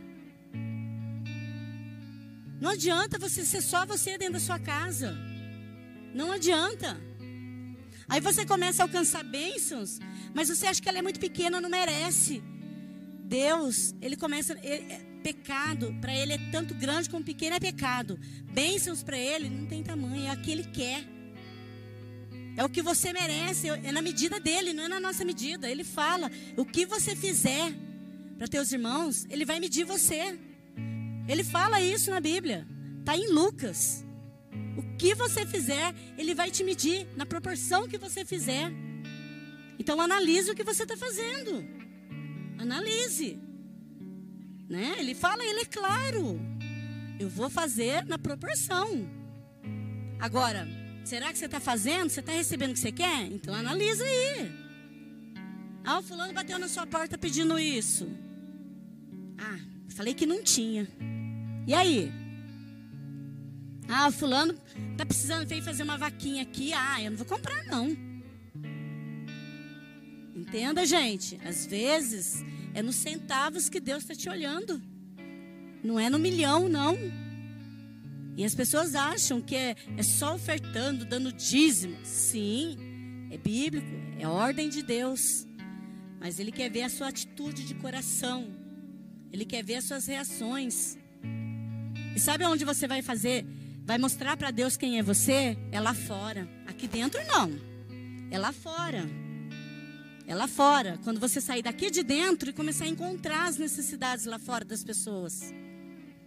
[2.61, 5.17] Não adianta você ser só você dentro da sua casa.
[6.13, 6.97] Não adianta.
[8.07, 9.99] Aí você começa a alcançar bênçãos,
[10.35, 12.43] mas você acha que ela é muito pequena, não merece.
[13.23, 14.53] Deus, ele começa.
[14.61, 18.19] Ele, é, pecado, para ele é tanto grande como pequeno é pecado.
[18.53, 21.03] Bênçãos para ele não tem tamanho, é o que ele quer.
[22.55, 25.69] É o que você merece, é na medida dele, não é na nossa medida.
[25.69, 27.73] Ele fala: o que você fizer
[28.37, 30.37] para teus irmãos, ele vai medir você.
[31.27, 32.67] Ele fala isso na Bíblia.
[32.99, 34.05] Está em Lucas.
[34.77, 38.71] O que você fizer, ele vai te medir na proporção que você fizer.
[39.79, 41.65] Então analise o que você está fazendo.
[42.57, 43.39] Analise.
[44.69, 44.95] Né?
[44.97, 46.39] Ele fala, ele é claro.
[47.19, 49.07] Eu vou fazer na proporção.
[50.19, 50.67] Agora,
[51.03, 52.09] será que você está fazendo?
[52.09, 53.31] Você está recebendo o que você quer?
[53.31, 54.51] Então analisa aí.
[55.83, 58.09] Ah, o fulano bateu na sua porta pedindo isso.
[59.37, 59.59] Ah,
[59.89, 60.87] falei que não tinha.
[61.67, 62.11] E aí?
[63.87, 64.55] Ah, fulano
[64.97, 66.73] tá precisando vir fazer uma vaquinha aqui.
[66.73, 68.14] Ah, eu não vou comprar não.
[70.35, 71.39] Entenda, gente.
[71.43, 72.43] Às vezes
[72.73, 74.81] é nos centavos que Deus está te olhando.
[75.83, 76.97] Não é no milhão, não.
[78.35, 81.97] E as pessoas acham que é, é só ofertando, dando dízimo.
[82.03, 82.77] Sim,
[83.31, 83.87] é bíblico,
[84.19, 85.47] é ordem de Deus.
[86.19, 88.47] Mas Ele quer ver a sua atitude de coração.
[89.31, 90.97] Ele quer ver as suas reações.
[92.15, 93.45] E sabe onde você vai fazer
[93.85, 96.49] vai mostrar para Deus quem é você, é lá fora.
[96.65, 97.51] Aqui dentro não.
[98.31, 99.05] É lá fora.
[100.27, 100.99] É lá fora.
[101.03, 104.83] Quando você sair daqui de dentro e começar a encontrar as necessidades lá fora das
[104.83, 105.53] pessoas.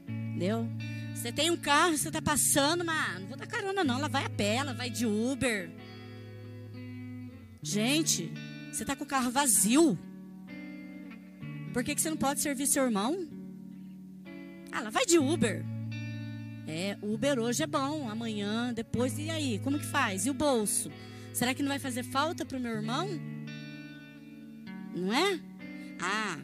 [0.08, 0.68] Entendeu?
[1.14, 4.24] Você tem um carro, você está passando, mas não vou dar carona não, ela vai
[4.24, 5.68] a pé, ela vai de Uber.
[7.60, 8.32] Gente,
[8.70, 9.98] você está com o carro vazio.
[11.72, 13.26] Por que, que você não pode servir seu irmão?
[14.70, 15.64] Ah, ela vai de Uber.
[16.68, 19.58] É, Uber hoje é bom, amanhã, depois, e aí?
[19.58, 20.24] Como que faz?
[20.24, 20.88] E o bolso?
[21.32, 23.08] Será que não vai fazer falta para o meu irmão?
[24.98, 25.40] Não é?
[26.00, 26.38] Ah,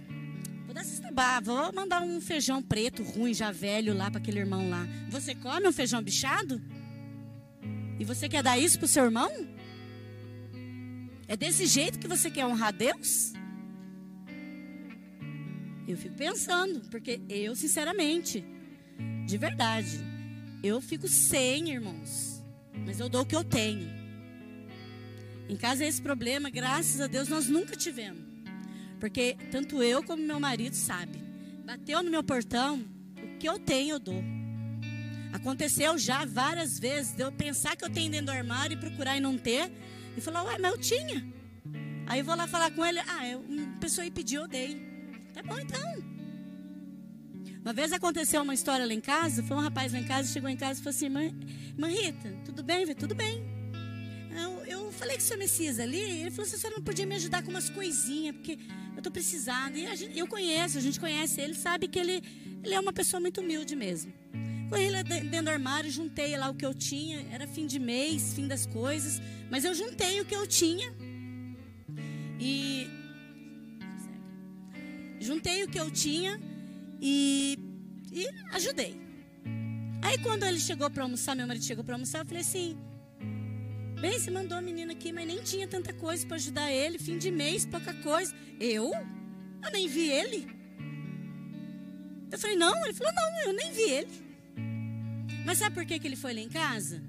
[0.65, 4.69] vou dar bar, vou mandar um feijão preto ruim, já velho lá para aquele irmão
[4.69, 4.87] lá.
[5.11, 6.61] Você come um feijão bichado?
[7.99, 9.31] E você quer dar isso para o seu irmão?
[11.29, 13.33] É desse jeito que você quer honrar Deus?
[15.87, 18.45] Eu fico pensando, porque eu, sinceramente,
[19.27, 20.01] de verdade,
[20.63, 22.43] eu fico sem, irmãos.
[22.85, 23.89] Mas eu dou o que eu tenho.
[25.49, 28.34] Em casa esse problema, graças a Deus, nós nunca tivemos.
[29.05, 31.23] Porque tanto eu como meu marido sabe.
[31.67, 32.83] Bateu no meu portão,
[33.23, 34.25] o que eu tenho eu dou.
[35.31, 39.19] Aconteceu já várias vezes de eu pensar que eu tenho dentro do armário e procurar
[39.19, 39.71] e não ter.
[40.17, 41.23] E falar, ué, mas eu tinha.
[42.07, 44.81] Aí eu vou lá falar com ele, ah, eu, uma pessoa aí pediu, eu dei.
[45.35, 46.03] Tá bom então.
[47.61, 50.49] Uma vez aconteceu uma história lá em casa, foi um rapaz lá em casa, chegou
[50.49, 52.81] em casa e falou assim, irmã Rita, tudo bem?
[52.81, 53.45] Falei, tudo bem.
[54.35, 57.07] Eu, eu falei que o senhor Messias ali, ele falou assim, a senhora não podia
[57.07, 58.59] me ajudar com umas coisinhas, porque
[58.93, 59.77] eu estou precisando.
[59.77, 62.23] E gente, eu conheço, a gente conhece ele, sabe que ele,
[62.63, 64.13] ele é uma pessoa muito humilde mesmo.
[64.71, 68.35] Corri lá dentro do armário, juntei lá o que eu tinha, era fim de mês,
[68.35, 70.93] fim das coisas, mas eu juntei o que eu tinha.
[72.41, 72.89] E
[75.21, 76.41] juntei o que eu tinha
[77.01, 77.59] e,
[78.13, 79.01] e ajudei.
[80.03, 82.77] Aí quando ele chegou para almoçar, meu marido chegou para almoçar, eu falei assim:
[84.05, 87.17] Bem, você mandou a menina aqui, mas nem tinha tanta coisa para ajudar ele, fim
[87.17, 88.35] de mês, pouca coisa.
[88.61, 88.93] Eu?
[89.63, 90.47] Eu nem vi ele.
[92.31, 94.11] Eu falei: Não, ele falou: Não, eu nem vi ele.
[95.47, 97.03] Mas sabe por que, que ele foi lá em casa?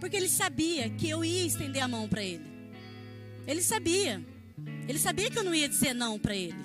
[0.00, 2.50] Porque ele sabia que eu ia estender a mão para ele.
[3.46, 4.20] Ele sabia.
[4.88, 6.58] Ele sabia que eu não ia dizer não para ele.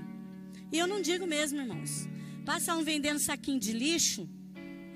[0.71, 2.09] E eu não digo mesmo, irmãos.
[2.43, 4.27] Passa um vendendo saquinho de lixo.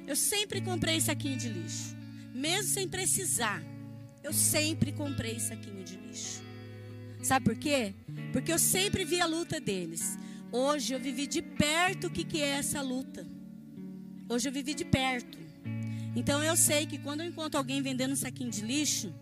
[0.07, 1.95] Eu sempre comprei saquinho de lixo.
[2.33, 3.68] Mesmo sem precisar.
[4.23, 6.41] Eu sempre comprei saquinho de lixo.
[7.21, 7.93] Sabe por quê?
[8.31, 10.17] Porque eu sempre vi a luta deles.
[10.51, 13.25] Hoje eu vivi de perto o que, que é essa luta.
[14.27, 15.37] Hoje eu vivi de perto.
[16.15, 19.13] Então eu sei que quando eu encontro alguém vendendo um saquinho de lixo,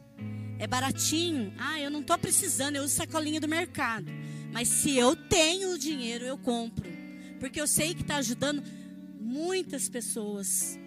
[0.60, 1.54] é baratinho.
[1.58, 4.12] Ah, eu não estou precisando, eu uso sacolinha do mercado.
[4.52, 6.90] Mas se eu tenho o dinheiro, eu compro.
[7.40, 8.64] Porque eu sei que está ajudando
[9.20, 10.80] muitas pessoas.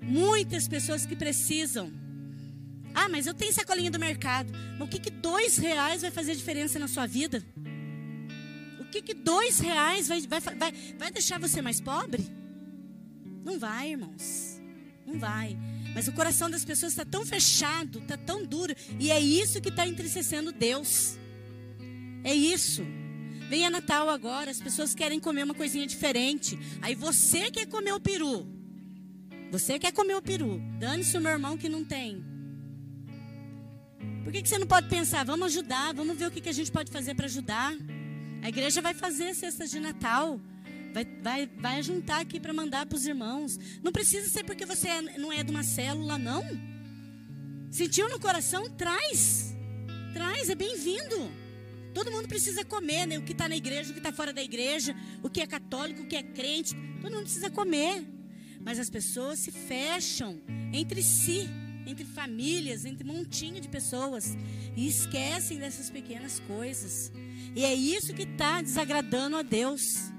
[0.00, 1.92] Muitas pessoas que precisam.
[2.94, 4.52] Ah, mas eu tenho sacolinha do mercado.
[4.78, 7.44] Mas o que, que dois reais vai fazer diferença na sua vida?
[8.78, 12.24] O que, que dois reais vai, vai, vai, vai deixar você mais pobre?
[13.44, 14.60] Não vai, irmãos.
[15.04, 15.58] Não vai.
[15.94, 18.74] Mas o coração das pessoas está tão fechado, está tão duro.
[18.98, 21.18] E é isso que está entristecendo Deus.
[22.22, 22.82] É isso.
[23.48, 26.58] Venha Natal agora, as pessoas querem comer uma coisinha diferente.
[26.80, 28.46] Aí você quer comer o peru.
[29.50, 30.60] Você quer comer o peru.
[30.78, 32.33] Dane-se o meu irmão que não tem.
[34.22, 35.24] Por que, que você não pode pensar?
[35.24, 37.74] Vamos ajudar, vamos ver o que, que a gente pode fazer para ajudar.
[38.42, 40.40] A igreja vai fazer cestas de Natal.
[40.92, 43.58] Vai, vai, vai juntar aqui para mandar para os irmãos.
[43.82, 46.44] Não precisa ser porque você é, não é de uma célula, não.
[47.70, 48.70] Sentiu no coração?
[48.70, 49.54] Traz.
[50.12, 51.30] Traz, é bem-vindo.
[51.92, 53.18] Todo mundo precisa comer, né?
[53.18, 56.02] O que está na igreja, o que está fora da igreja, o que é católico,
[56.02, 56.74] o que é crente.
[57.00, 58.04] Todo mundo precisa comer.
[58.60, 60.40] Mas as pessoas se fecham
[60.72, 61.48] entre si,
[61.86, 64.36] entre famílias, entre um montinho de pessoas.
[64.76, 67.12] E esquecem dessas pequenas coisas.
[67.54, 70.12] E é isso que está desagradando a Deus.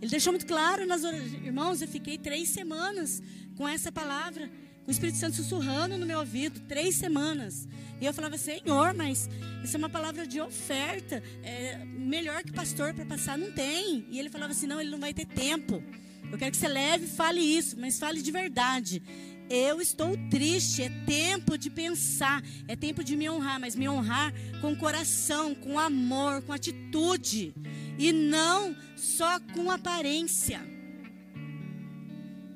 [0.00, 3.22] Ele deixou muito claro nas irmãos, eu fiquei três semanas
[3.56, 4.50] com essa palavra,
[4.84, 7.66] com o Espírito Santo sussurrando no meu ouvido, três semanas.
[8.00, 9.30] E eu falava, Senhor, mas
[9.62, 11.22] isso é uma palavra de oferta.
[11.42, 14.06] É melhor que pastor para passar, não tem.
[14.10, 15.82] E ele falava assim: não, ele não vai ter tempo.
[16.30, 19.02] Eu quero que você leve e fale isso, mas fale de verdade.
[19.48, 24.32] Eu estou triste, é tempo de pensar, é tempo de me honrar, mas me honrar
[24.60, 27.54] com coração, com amor, com atitude,
[27.98, 30.60] e não só com aparência.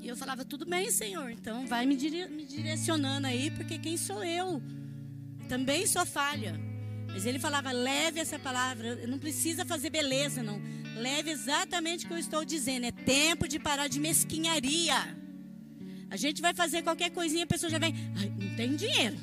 [0.01, 3.97] E eu falava, tudo bem, Senhor, então vai me, dire me direcionando aí, porque quem
[3.97, 4.63] sou eu?
[5.49, 6.59] Também sou falha.
[7.09, 10.61] Mas ele falava: leve essa palavra, não precisa fazer beleza, não.
[10.97, 12.87] Leve exatamente o que eu estou dizendo.
[12.87, 15.18] É tempo de parar de mesquinharia.
[16.11, 19.17] A gente vai fazer qualquer coisinha, a pessoa já vem, ai, não tem dinheiro.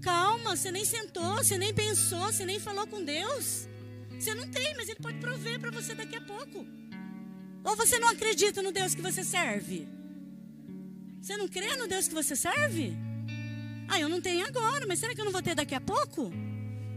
[0.00, 3.68] Calma, você nem sentou, você nem pensou, você nem falou com Deus.
[4.18, 6.66] Você não tem, mas Ele pode prover para você daqui a pouco.
[7.64, 9.88] Ou você não acredita no Deus que você serve?
[11.20, 12.94] Você não crê no Deus que você serve?
[13.88, 16.30] Ah, eu não tenho agora, mas será que eu não vou ter daqui a pouco?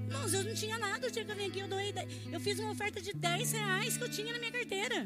[0.08, 1.08] Irmãos, eu não tinha nada.
[1.08, 1.94] O dia que eu vim aqui, eu doei.
[2.32, 5.06] Eu fiz uma oferta de 10 reais que eu tinha na minha carteira.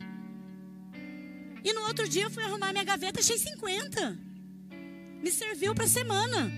[1.64, 4.18] E no outro dia eu fui arrumar minha gaveta, achei 50.
[5.22, 6.52] Me serviu para semana.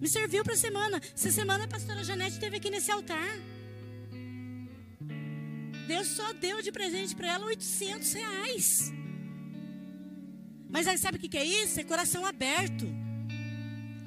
[0.00, 1.00] Me serviu para semana.
[1.14, 3.38] Essa semana a pastora Janete esteve aqui nesse altar.
[5.86, 8.92] Deus só deu de presente para ela 800 reais.
[10.70, 11.80] Mas aí sabe o que é isso?
[11.80, 12.86] É coração aberto.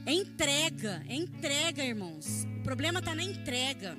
[0.05, 2.45] É entrega, é entrega, irmãos.
[2.59, 3.97] O problema está na entrega.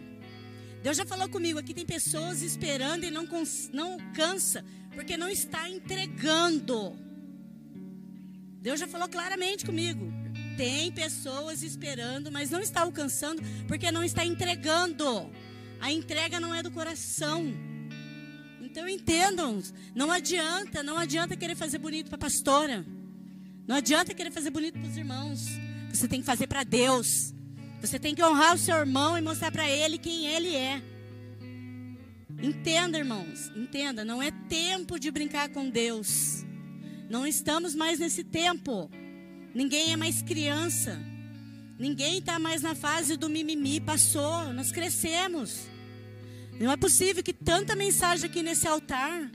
[0.83, 3.27] Deus já falou comigo aqui, tem pessoas esperando e não,
[3.73, 4.65] não cansa,
[4.97, 6.99] porque não está entregando.
[8.63, 10.11] Deus já falou claramente comigo.
[10.57, 15.31] Tem pessoas esperando, mas não está alcançando, porque não está entregando.
[15.79, 17.53] A entrega não é do coração.
[18.63, 19.63] Então entendam,
[19.95, 22.85] não adianta, não adianta querer fazer bonito para a pastora.
[23.69, 25.47] Não adianta querer fazer bonito para os irmãos.
[25.93, 27.35] Você tem que fazer para Deus.
[27.83, 30.83] Você tem que honrar o seu irmão e mostrar para ele quem ele é.
[32.43, 36.45] Entenda, irmãos, entenda, não é tempo de brincar com Deus.
[37.09, 38.91] Não estamos mais nesse tempo.
[39.55, 41.01] Ninguém é mais criança.
[41.79, 43.81] Ninguém está mais na fase do mimimi.
[43.81, 45.67] Passou, nós crescemos.
[46.61, 49.31] Não é possível que tanta mensagem aqui nesse altar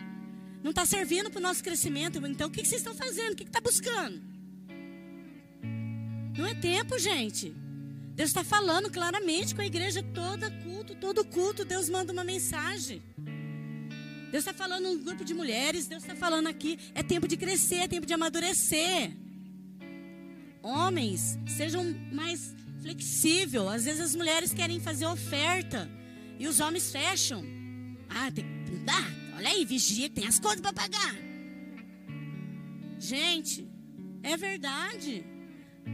[0.64, 2.26] não está servindo para o nosso crescimento.
[2.28, 3.34] Então, o que, que vocês estão fazendo?
[3.34, 4.22] O que está buscando?
[6.38, 7.54] Não é tempo, gente.
[8.22, 11.66] Deus está falando claramente com a igreja toda culto, todo culto.
[11.66, 13.02] Deus manda uma mensagem.
[14.30, 15.88] Deus está falando um grupo de mulheres.
[15.88, 16.78] Deus está falando aqui.
[16.94, 19.12] É tempo de crescer, é tempo de amadurecer.
[20.62, 23.66] Homens, sejam mais flexíveis.
[23.66, 25.90] Às vezes as mulheres querem fazer oferta
[26.38, 27.44] e os homens fecham.
[28.08, 29.10] Ah, tem que dar.
[29.36, 31.16] Olha aí, vigia, tem as contas para pagar.
[33.00, 33.68] Gente,
[34.22, 35.26] é verdade.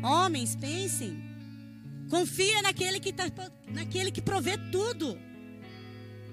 [0.04, 1.27] Homens, pensem.
[2.10, 3.26] Confia naquele que, tá,
[3.68, 5.18] naquele que provê tudo.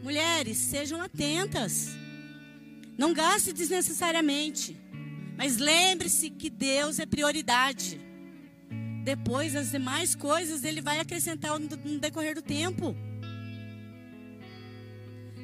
[0.03, 1.89] Mulheres, sejam atentas.
[2.97, 4.77] Não gaste desnecessariamente.
[5.37, 8.01] Mas lembre-se que Deus é prioridade.
[9.03, 12.97] Depois, as demais coisas Ele vai acrescentar no decorrer do tempo.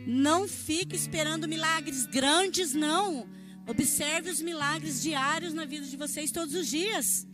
[0.06, 3.28] Não fique esperando milagres grandes, não.
[3.66, 7.26] Observe os milagres diários na vida de vocês todos os dias.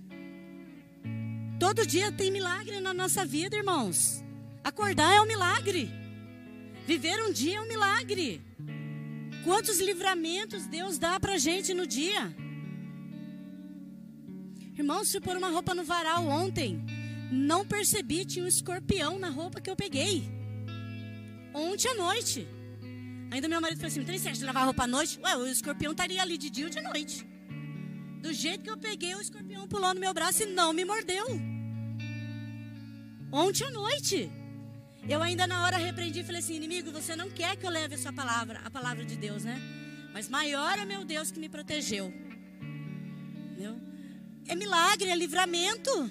[1.59, 4.23] Todo dia tem milagre na nossa vida, irmãos.
[4.63, 5.91] Acordar é um milagre.
[6.87, 8.43] Viver um dia é um milagre.
[9.43, 12.35] Quantos livramentos Deus dá pra gente no dia?
[14.77, 16.85] Irmãos, se pôr uma roupa no varal ontem,
[17.33, 20.29] não percebi, tinha um escorpião na roupa que eu peguei.
[21.55, 22.47] Ontem à noite.
[23.31, 25.19] Ainda meu marido falou assim: tem certo de lavar roupa à noite?
[25.23, 27.27] Ué, o escorpião estaria ali de dia ou de noite.
[28.21, 31.27] Do jeito que eu peguei, o escorpião pulou no meu braço e não me mordeu.
[33.33, 34.31] Ontem à noite.
[35.09, 37.95] Eu ainda na hora repreendi e falei assim: inimigo, você não quer que eu leve
[37.95, 39.61] a sua palavra, a palavra de Deus, né?
[40.13, 42.13] Mas maior é meu Deus que me protegeu.
[43.45, 43.79] Entendeu?
[44.49, 46.11] É milagre, é livramento.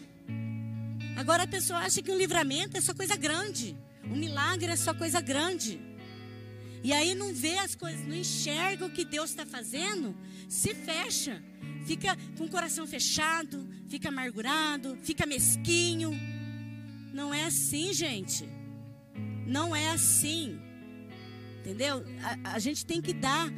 [1.18, 3.76] Agora a pessoa acha que um livramento é só coisa grande.
[4.04, 5.80] Um milagre é só coisa grande.
[6.84, 10.16] E aí não vê as coisas, não enxerga o que Deus está fazendo,
[10.48, 11.42] se fecha
[11.86, 16.12] fica com o coração fechado, fica amargurado, fica mesquinho.
[17.14, 18.50] Não é assim, gente.
[19.46, 20.60] Não é assim.
[21.60, 22.04] Entendeu?
[22.44, 23.52] A, a gente tem que dar,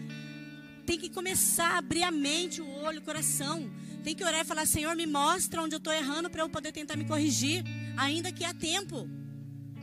[0.85, 3.69] tem que começar a abrir a mente, o olho, o coração.
[4.03, 6.71] Tem que orar e falar: Senhor, me mostra onde eu estou errando para eu poder
[6.71, 7.63] tentar me corrigir,
[7.97, 9.09] ainda que há tempo.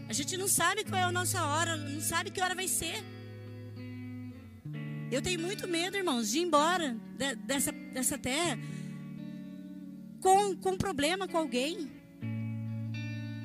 [0.09, 3.03] A gente não sabe qual é a nossa hora, não sabe que hora vai ser.
[5.15, 8.59] Eu tenho muito medo, irmãos, de ir embora de, dessa, dessa terra
[10.21, 11.89] com, com problema com alguém.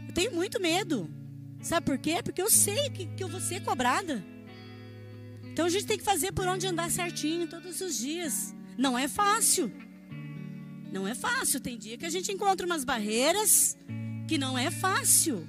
[0.08, 1.08] Eu tenho muito medo.
[1.62, 2.24] Sabe por quê?
[2.24, 4.26] Porque eu sei que, que eu vou ser cobrada.
[5.44, 8.52] Então a gente tem que fazer por onde andar certinho todos os dias.
[8.76, 9.72] Não é fácil.
[10.92, 11.60] Não é fácil.
[11.60, 13.78] Tem dia que a gente encontra umas barreiras
[14.28, 15.46] que não é fácil.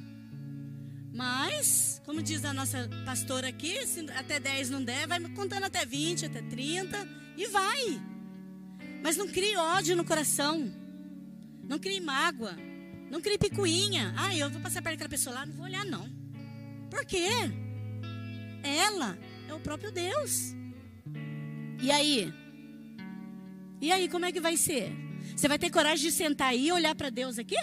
[1.13, 5.85] Mas, como diz a nossa pastora aqui, se até 10 não der, vai contando até
[5.85, 8.01] 20, até 30 e vai.
[9.03, 10.73] Mas não crie ódio no coração.
[11.63, 12.57] Não crie mágoa.
[13.11, 14.15] Não crie picuinha.
[14.17, 16.09] Ah, eu vou passar perto daquela pessoa lá, não vou olhar, não.
[16.89, 17.29] Por quê?
[18.63, 20.55] Ela é o próprio Deus.
[21.83, 22.33] E aí?
[23.81, 24.93] E aí, como é que vai ser?
[25.35, 27.57] Você vai ter coragem de sentar aí e olhar para Deus aqui?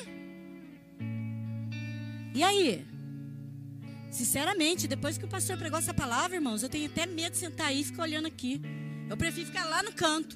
[2.34, 2.86] E aí?
[4.18, 7.68] Sinceramente, depois que o pastor pregou essa palavra, irmãos, eu tenho até medo de sentar
[7.68, 8.60] aí e ficar olhando aqui.
[9.08, 10.36] Eu prefiro ficar lá no canto.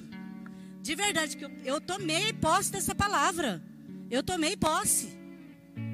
[0.80, 3.60] De verdade, que eu, eu tomei posse dessa palavra.
[4.08, 5.08] Eu tomei posse.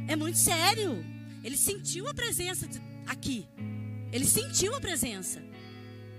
[0.06, 1.02] É muito sério.
[1.42, 3.48] Ele sentiu a presença de, aqui.
[4.12, 5.42] Ele sentiu a presença.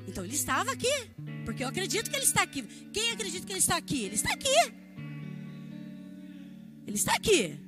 [0.08, 1.12] Então ele estava aqui.
[1.46, 2.64] Porque eu acredito que ele está aqui.
[2.92, 4.06] Quem acredita que ele está aqui?
[4.06, 4.74] Ele está aqui.
[6.88, 7.60] Ele está aqui.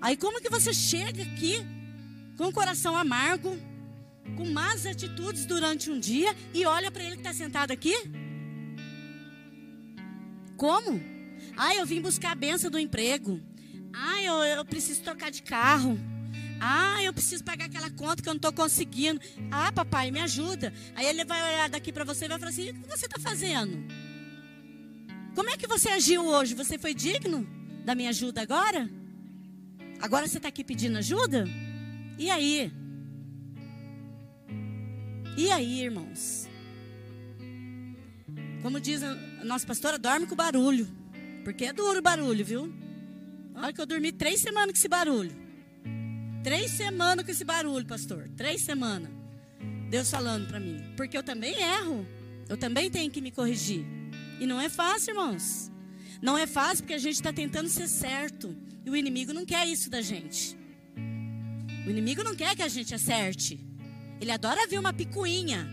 [0.00, 1.83] Aí como que você chega aqui
[2.36, 3.56] com o coração amargo,
[4.36, 7.94] com más atitudes durante um dia e olha para ele que está sentado aqui?
[10.56, 11.00] Como?
[11.56, 13.40] Ah, eu vim buscar a benção do emprego.
[13.92, 15.98] Ah, eu, eu preciso trocar de carro.
[16.60, 19.20] Ah, eu preciso pagar aquela conta que eu não estou conseguindo.
[19.50, 20.72] Ah, papai, me ajuda.
[20.94, 23.20] Aí ele vai olhar daqui para você e vai falar assim: o que você está
[23.20, 23.84] fazendo?
[25.34, 26.54] Como é que você agiu hoje?
[26.54, 27.46] Você foi digno
[27.84, 28.88] da minha ajuda agora?
[30.00, 31.44] Agora você está aqui pedindo ajuda?
[32.18, 32.72] E aí?
[35.36, 36.48] E aí, irmãos?
[38.62, 40.88] Como diz a nossa pastora, dorme com barulho.
[41.42, 42.72] Porque é duro o barulho, viu?
[43.54, 45.32] Olha que eu dormi três semanas com esse barulho.
[46.42, 48.28] Três semanas com esse barulho, pastor.
[48.36, 49.10] Três semanas.
[49.90, 50.82] Deus falando para mim.
[50.96, 52.06] Porque eu também erro.
[52.48, 53.84] Eu também tenho que me corrigir.
[54.40, 55.70] E não é fácil, irmãos.
[56.22, 58.56] Não é fácil porque a gente está tentando ser certo.
[58.84, 60.56] E o inimigo não quer isso da gente.
[61.86, 63.60] O inimigo não quer que a gente acerte.
[64.20, 65.68] Ele adora ver uma picuinha.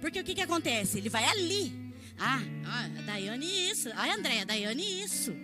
[0.00, 0.98] Porque o que, que acontece?
[0.98, 1.92] Ele vai ali.
[2.18, 3.90] Ah, ah, a Daiane isso.
[3.94, 5.34] Ah, André, a Daiane isso.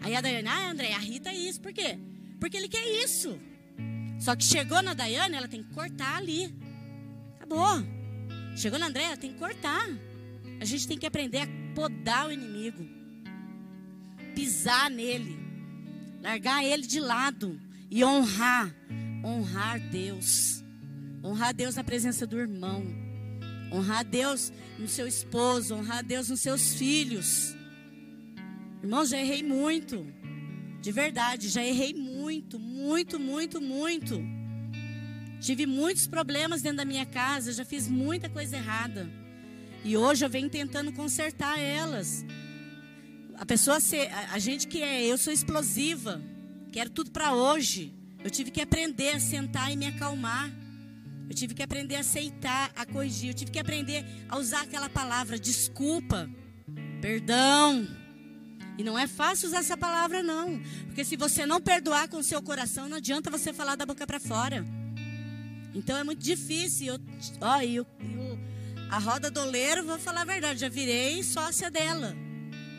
[0.00, 1.60] Aí a Daiane, ah, André, a Rita isso.
[1.60, 1.98] Por quê?
[2.40, 3.38] Porque ele quer isso.
[4.18, 6.54] Só que chegou na Daiane, ela tem que cortar ali.
[7.36, 7.84] Acabou.
[8.56, 9.86] Chegou na André, ela tem que cortar.
[10.60, 12.86] A gente tem que aprender a podar o inimigo.
[14.34, 15.36] Pisar nele.
[16.22, 17.60] Largar ele de lado.
[17.90, 18.74] E honrar.
[19.24, 20.62] Honrar Deus.
[21.24, 22.84] Honrar Deus na presença do irmão.
[23.72, 25.74] Honrar Deus no seu esposo.
[25.74, 27.56] Honrar Deus nos seus filhos.
[28.82, 30.06] Irmãos, já errei muito.
[30.82, 34.20] De verdade, já errei muito, muito, muito, muito.
[35.40, 39.10] Tive muitos problemas dentro da minha casa, já fiz muita coisa errada.
[39.82, 42.26] E hoje eu venho tentando consertar elas.
[43.36, 46.22] A pessoa ser, a gente que é, eu sou explosiva,
[46.70, 48.03] quero tudo para hoje.
[48.24, 50.50] Eu tive que aprender a sentar e me acalmar.
[51.28, 53.28] Eu tive que aprender a aceitar, a corrigir.
[53.28, 56.28] Eu tive que aprender a usar aquela palavra desculpa,
[57.02, 57.86] perdão.
[58.78, 60.58] E não é fácil usar essa palavra, não.
[60.86, 64.06] Porque se você não perdoar com o seu coração, não adianta você falar da boca
[64.06, 64.64] para fora.
[65.74, 66.94] Então é muito difícil.
[66.94, 67.00] Eu,
[67.42, 68.38] ó, e, o, e o,
[68.90, 72.16] a roda do oleiro, vou falar a verdade, já virei sócia dela.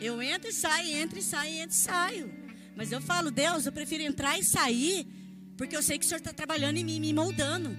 [0.01, 2.33] Eu entro e saio, entro e saio, entro e saio.
[2.75, 5.07] Mas eu falo, Deus, eu prefiro entrar e sair,
[5.57, 7.75] porque eu sei que o Senhor está trabalhando em mim, me moldando.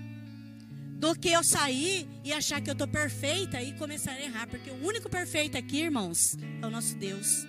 [0.98, 4.46] Do que eu sair e achar que eu estou perfeita e começar a errar.
[4.46, 7.46] Porque o único perfeito aqui, irmãos, é o nosso Deus.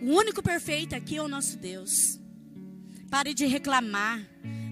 [0.00, 2.20] O único perfeito aqui é o nosso Deus.
[3.10, 4.24] Pare de reclamar.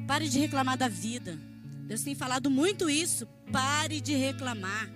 [0.07, 1.37] Pare de reclamar da vida.
[1.85, 3.27] Deus tem falado muito isso.
[3.51, 4.89] Pare de reclamar.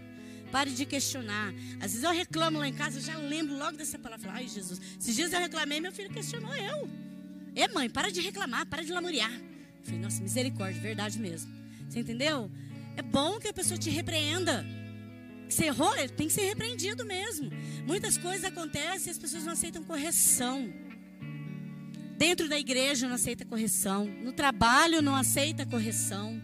[0.53, 1.53] Pare de questionar.
[1.81, 4.31] Às vezes eu reclamo lá em casa, eu já lembro logo dessa palavra.
[4.33, 4.81] Ai, Jesus.
[5.01, 6.89] Esses dias eu reclamei, meu filho questionou eu.
[7.55, 9.32] É, mãe, para de reclamar, para de lamuriar.
[9.32, 11.53] Eu falei, nossa, misericórdia, verdade mesmo.
[11.88, 12.50] Você entendeu?
[12.96, 14.64] É bom que a pessoa te repreenda.
[15.48, 17.50] Você errou, tem que ser repreendido mesmo.
[17.86, 20.72] Muitas coisas acontecem e as pessoas não aceitam correção.
[22.16, 24.07] Dentro da igreja não aceita correção.
[24.07, 26.40] No trabalho não aceita correção.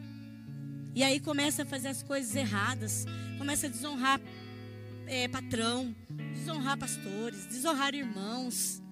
[0.95, 3.07] E aí começa a fazer as coisas erradas.
[3.39, 4.21] Começa a desonrar
[5.07, 5.95] é, patrão,
[6.35, 8.83] desonrar pastores, desonrar irmãos.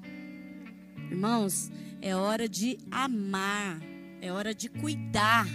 [1.11, 1.71] Irmãos,
[2.01, 3.81] é hora de amar.
[4.21, 5.47] É hora de cuidar.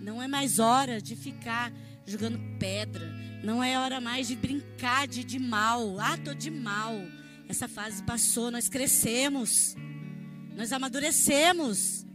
[0.00, 1.72] Não é mais hora de ficar
[2.06, 6.00] jogando pedra não é hora mais de brincar de, de mal.
[6.00, 6.94] Ah, tô de mal.
[7.46, 9.76] Essa fase passou, nós crescemos.
[10.56, 12.06] Nós amadurecemos.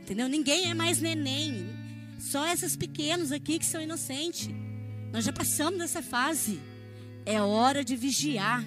[0.00, 0.28] Entendeu?
[0.28, 1.66] Ninguém é mais neném.
[2.20, 4.48] Só esses pequenos aqui que são inocentes.
[5.12, 6.60] Nós já passamos dessa fase.
[7.26, 8.64] É hora de vigiar.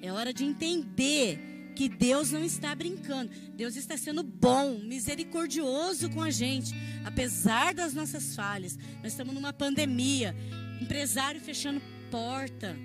[0.00, 1.40] É hora de entender
[1.78, 3.30] que Deus não está brincando.
[3.54, 6.74] Deus está sendo bom, misericordioso com a gente,
[7.04, 8.76] apesar das nossas falhas.
[9.00, 10.34] Nós estamos numa pandemia
[10.82, 12.76] empresário fechando porta,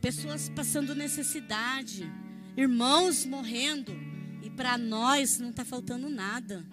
[0.00, 2.10] pessoas passando necessidade,
[2.56, 3.92] irmãos morrendo,
[4.42, 6.64] e para nós não está faltando nada.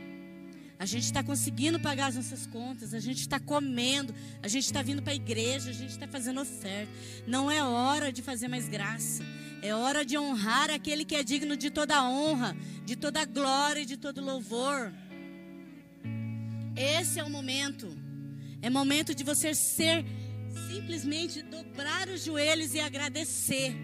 [0.80, 4.82] A gente está conseguindo pagar as nossas contas, a gente está comendo, a gente está
[4.82, 6.90] vindo para a igreja, a gente está fazendo oferta.
[7.28, 9.26] Não é hora de fazer mais graça.
[9.62, 12.56] É hora de honrar aquele que é digno de toda honra,
[12.86, 14.94] de toda glória e de todo louvor.
[16.76, 17.88] Esse é o momento.
[18.62, 20.06] É momento de você ser
[20.70, 23.76] simplesmente dobrar os joelhos e agradecer.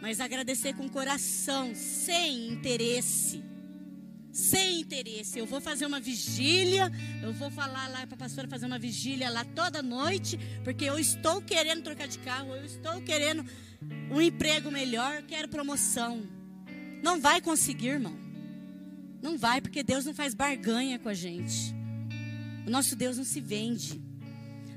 [0.00, 3.49] Mas agradecer com coração, sem interesse.
[4.40, 5.38] Sem interesse.
[5.38, 6.90] Eu vou fazer uma vigília,
[7.22, 10.98] eu vou falar lá para a pastora fazer uma vigília lá toda noite, porque eu
[10.98, 13.44] estou querendo trocar de carro, eu estou querendo
[14.10, 16.26] um emprego melhor, quero promoção.
[17.02, 18.16] Não vai conseguir, irmão.
[19.22, 21.74] Não vai, porque Deus não faz barganha com a gente.
[22.66, 24.00] O nosso Deus não se vende.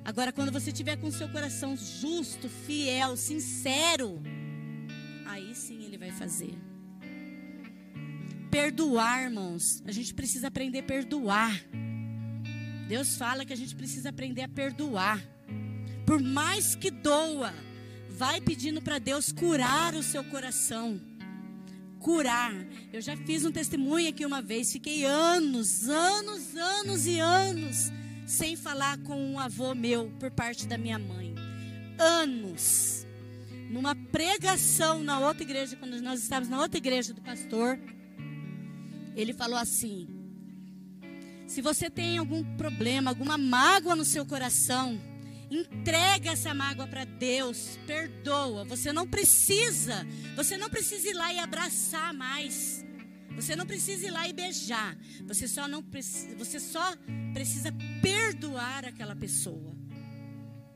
[0.03, 4.22] Agora, quando você tiver com o seu coração justo, fiel, sincero,
[5.26, 6.72] aí sim ele vai fazer.
[8.54, 9.82] Perdoar, irmãos.
[9.84, 11.60] A gente precisa aprender a perdoar.
[12.88, 15.20] Deus fala que a gente precisa aprender a perdoar.
[16.06, 17.51] Por mais que doa,
[18.12, 21.01] vai pedindo para Deus curar o seu coração.
[21.97, 22.54] Curar.
[22.93, 27.91] Eu já fiz um testemunho aqui uma vez, fiquei anos, anos, anos e anos
[28.28, 31.34] sem falar com um avô meu por parte da minha mãe.
[31.97, 33.08] Anos.
[33.72, 37.80] Numa pregação na outra igreja, quando nós estávamos na outra igreja do pastor,
[39.16, 40.07] ele falou assim:
[41.47, 44.99] Se você tem algum problema, alguma mágoa no seu coração,
[45.49, 48.64] entrega essa mágoa para Deus, perdoa.
[48.66, 50.05] Você não precisa,
[50.36, 52.84] você não precisa ir lá e abraçar mais.
[53.36, 54.97] Você não precisa ir lá e beijar.
[55.28, 56.95] Você só não precisa, você só
[57.34, 59.74] precisa perdoar aquela pessoa.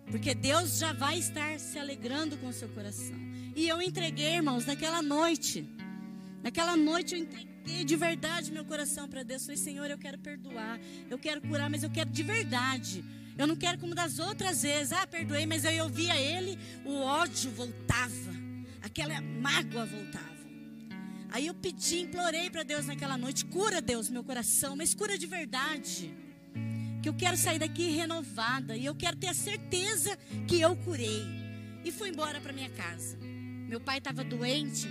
[0.09, 3.15] Porque Deus já vai estar se alegrando com o seu coração.
[3.55, 5.67] E eu entreguei, irmãos, naquela noite.
[6.41, 9.43] Naquela noite eu entreguei de verdade meu coração para Deus.
[9.43, 13.03] Falei, Senhor, eu quero perdoar, eu quero curar, mas eu quero de verdade.
[13.37, 14.91] Eu não quero como das outras vezes.
[14.91, 18.33] Ah, perdoei, mas eu ouvia ele, o ódio voltava,
[18.81, 20.37] aquela mágoa voltava.
[21.29, 25.27] Aí eu pedi, implorei para Deus naquela noite: cura, Deus, meu coração, mas cura de
[25.27, 26.13] verdade.
[27.01, 31.23] Que eu quero sair daqui renovada e eu quero ter a certeza que eu curei.
[31.85, 33.17] E fui embora para minha casa.
[33.21, 34.87] Meu pai estava doente.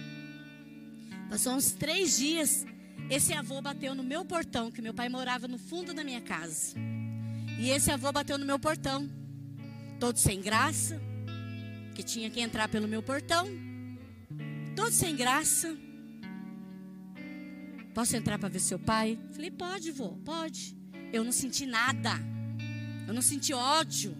[1.28, 2.64] Passou uns três dias.
[3.10, 6.76] Esse avô bateu no meu portão, que meu pai morava no fundo da minha casa.
[7.58, 9.08] E esse avô bateu no meu portão,
[9.98, 11.00] todo sem graça,
[11.94, 13.48] que tinha que entrar pelo meu portão,
[14.74, 15.76] todo sem graça.
[17.94, 19.18] Posso entrar para ver seu pai?
[19.32, 20.76] Falei, pode, vô, pode.
[21.12, 22.10] Eu não senti nada.
[23.06, 24.14] Eu não senti ódio.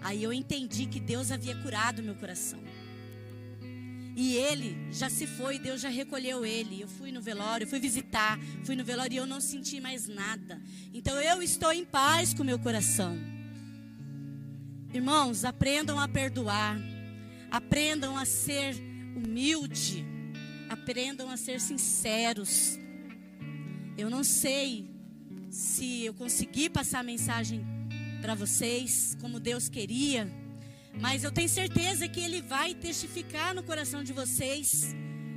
[0.00, 2.58] Aí eu entendi que Deus havia curado meu coração.
[4.16, 6.80] E ele já se foi, Deus já recolheu ele.
[6.80, 10.60] Eu fui no velório, fui visitar, fui no velório e eu não senti mais nada.
[10.92, 13.18] Então eu estou em paz com meu coração.
[14.92, 16.78] Irmãos, aprendam a perdoar.
[17.50, 18.76] Aprendam a ser
[19.16, 20.04] humilde.
[20.68, 22.78] Aprendam a ser sinceros.
[23.98, 24.88] Eu não sei
[25.50, 27.64] se eu consegui passar a mensagem
[28.20, 30.43] para vocês como Deus queria.
[31.00, 34.94] Mas eu tenho certeza que Ele vai testificar no coração de vocês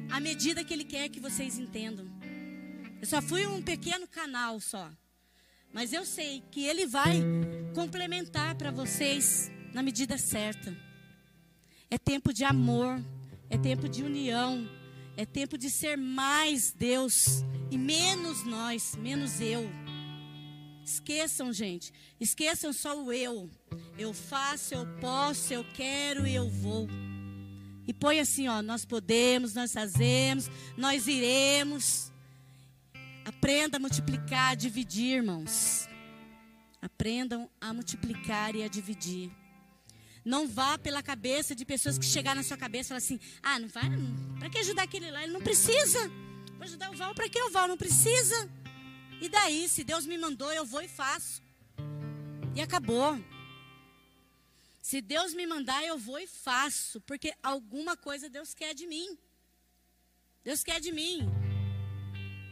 [0.09, 2.05] à medida que Ele quer que vocês entendam.
[3.01, 4.89] Eu só fui um pequeno canal só.
[5.73, 7.21] Mas eu sei que Ele vai
[7.75, 10.75] complementar para vocês na medida certa.
[11.89, 13.03] É tempo de amor,
[13.49, 14.67] é tempo de união,
[15.15, 19.69] é tempo de ser mais Deus e menos nós, menos eu.
[20.87, 21.93] Esqueçam, gente.
[22.17, 23.49] Esqueçam só o eu.
[23.99, 26.87] Eu faço, eu posso, eu quero e eu vou.
[27.85, 32.09] E põe assim, ó, nós podemos, nós fazemos, nós iremos.
[33.25, 35.89] Aprenda a multiplicar, a dividir, irmãos.
[36.81, 39.29] Aprendam a multiplicar e a dividir.
[40.23, 43.59] Não vá pela cabeça de pessoas que chegaram na sua cabeça e falam assim: ah,
[43.59, 43.89] não vai,
[44.39, 45.21] para que ajudar aquele lá?
[45.21, 46.07] Ele não precisa.
[46.55, 47.67] Vou ajudar o Val, para que o Val?
[47.67, 48.49] Não precisa.
[49.19, 51.41] E daí, se Deus me mandou, eu vou e faço.
[52.55, 53.19] E acabou.
[54.81, 59.17] Se Deus me mandar, eu vou e faço, porque alguma coisa Deus quer de mim.
[60.43, 61.27] Deus quer de mim.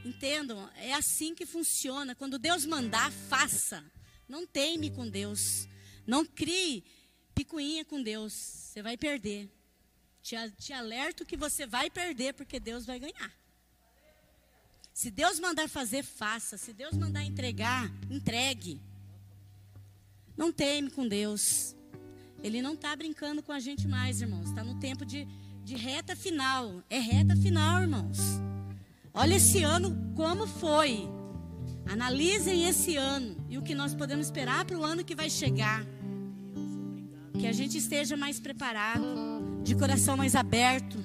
[0.03, 0.69] Entendam?
[0.75, 2.13] É assim que funciona.
[2.13, 3.83] Quando Deus mandar, faça.
[4.27, 5.67] Não teime com Deus.
[6.05, 6.83] Não crie
[7.33, 8.33] picuinha com Deus.
[8.33, 9.49] Você vai perder.
[10.21, 13.31] Te, te alerto que você vai perder, porque Deus vai ganhar.
[14.95, 16.57] Se Deus mandar fazer, faça.
[16.57, 18.79] Se Deus mandar entregar, entregue.
[20.37, 21.75] Não teme com Deus.
[22.41, 24.47] Ele não está brincando com a gente mais, irmãos.
[24.47, 25.27] Está no tempo de,
[25.65, 26.81] de reta final.
[26.89, 28.19] É reta final, irmãos.
[29.13, 31.09] Olha esse ano como foi.
[31.91, 35.85] Analisem esse ano e o que nós podemos esperar para o ano que vai chegar.
[37.37, 39.03] Que a gente esteja mais preparado,
[39.61, 41.03] de coração mais aberto,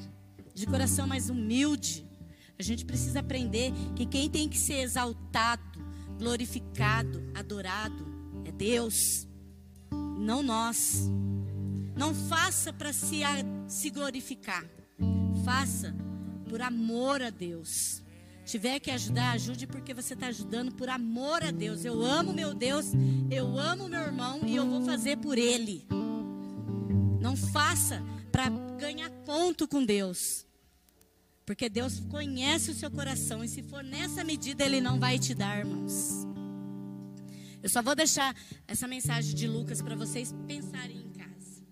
[0.55, 2.09] de coração mais humilde
[2.61, 5.62] a gente precisa aprender que quem tem que ser exaltado,
[6.18, 8.06] glorificado, adorado
[8.44, 9.26] é Deus,
[10.18, 11.11] não nós.
[11.96, 13.20] Não faça para se,
[13.66, 14.64] se glorificar,
[15.44, 15.94] faça
[16.48, 18.02] por amor a Deus.
[18.44, 21.84] Tiver que ajudar, ajude porque você está ajudando por amor a Deus.
[21.84, 22.86] Eu amo meu Deus,
[23.30, 25.86] eu amo meu irmão e eu vou fazer por ele.
[27.20, 28.48] Não faça para
[28.78, 30.49] ganhar ponto com Deus.
[31.45, 35.34] Porque Deus conhece o seu coração e se for nessa medida, Ele não vai te
[35.34, 36.26] dar, irmãos.
[37.62, 38.34] Eu só vou deixar
[38.66, 41.62] essa mensagem de Lucas para vocês pensarem em casa.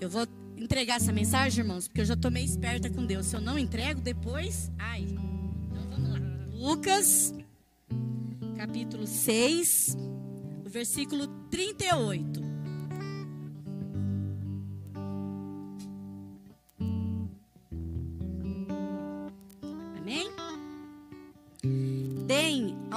[0.00, 0.26] Eu vou
[0.56, 3.26] entregar essa mensagem, irmãos, porque eu já estou meio esperta com Deus.
[3.26, 5.02] Se eu não entrego depois, ai.
[5.02, 6.18] Então vamos lá.
[6.52, 7.32] Lucas,
[8.56, 9.96] capítulo 6,
[10.64, 12.53] o versículo 38.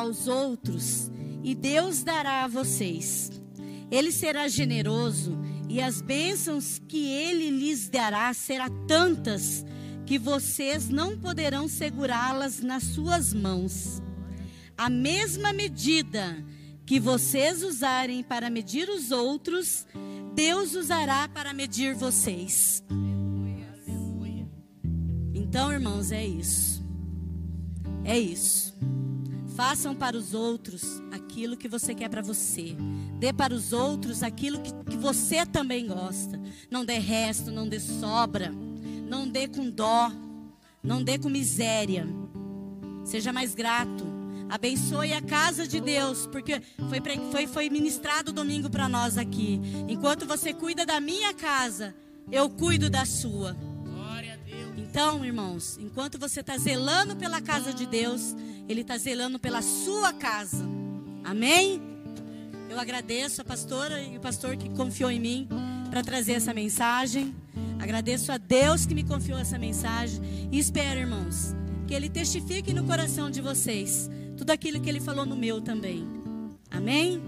[0.08, 1.12] Aos outros,
[1.44, 3.30] e Deus dará a vocês.
[3.92, 5.38] Ele será generoso,
[5.70, 9.66] e as bênçãos que ele lhes dará será tantas
[10.06, 14.02] que vocês não poderão segurá-las nas suas mãos.
[14.78, 16.44] A mesma medida
[16.86, 19.86] que vocês usarem para medir os outros,
[20.34, 22.82] Deus usará para medir vocês.
[25.34, 26.82] Então, irmãos, é isso.
[28.06, 28.67] É isso.
[29.58, 32.76] Façam para os outros aquilo que você quer para você.
[33.18, 36.40] Dê para os outros aquilo que, que você também gosta.
[36.70, 38.52] Não dê resto, não dê sobra.
[38.52, 40.12] Não dê com dó.
[40.84, 42.08] Não dê com miséria.
[43.04, 44.06] Seja mais grato.
[44.48, 47.02] Abençoe a casa de Deus, porque foi,
[47.32, 49.60] foi, foi ministrado domingo para nós aqui.
[49.90, 51.96] Enquanto você cuida da minha casa,
[52.32, 53.58] eu cuido da sua.
[54.90, 58.36] Então, irmãos, enquanto você está zelando pela casa de Deus,
[58.68, 60.66] Ele está zelando pela sua casa.
[61.24, 61.82] Amém?
[62.70, 65.48] Eu agradeço a pastora e o pastor que confiou em mim
[65.90, 67.36] para trazer essa mensagem.
[67.80, 70.22] Agradeço a Deus que me confiou essa mensagem.
[70.52, 71.54] E espero, irmãos,
[71.86, 76.08] que Ele testifique no coração de vocês tudo aquilo que Ele falou no meu também.
[76.72, 77.22] Amém?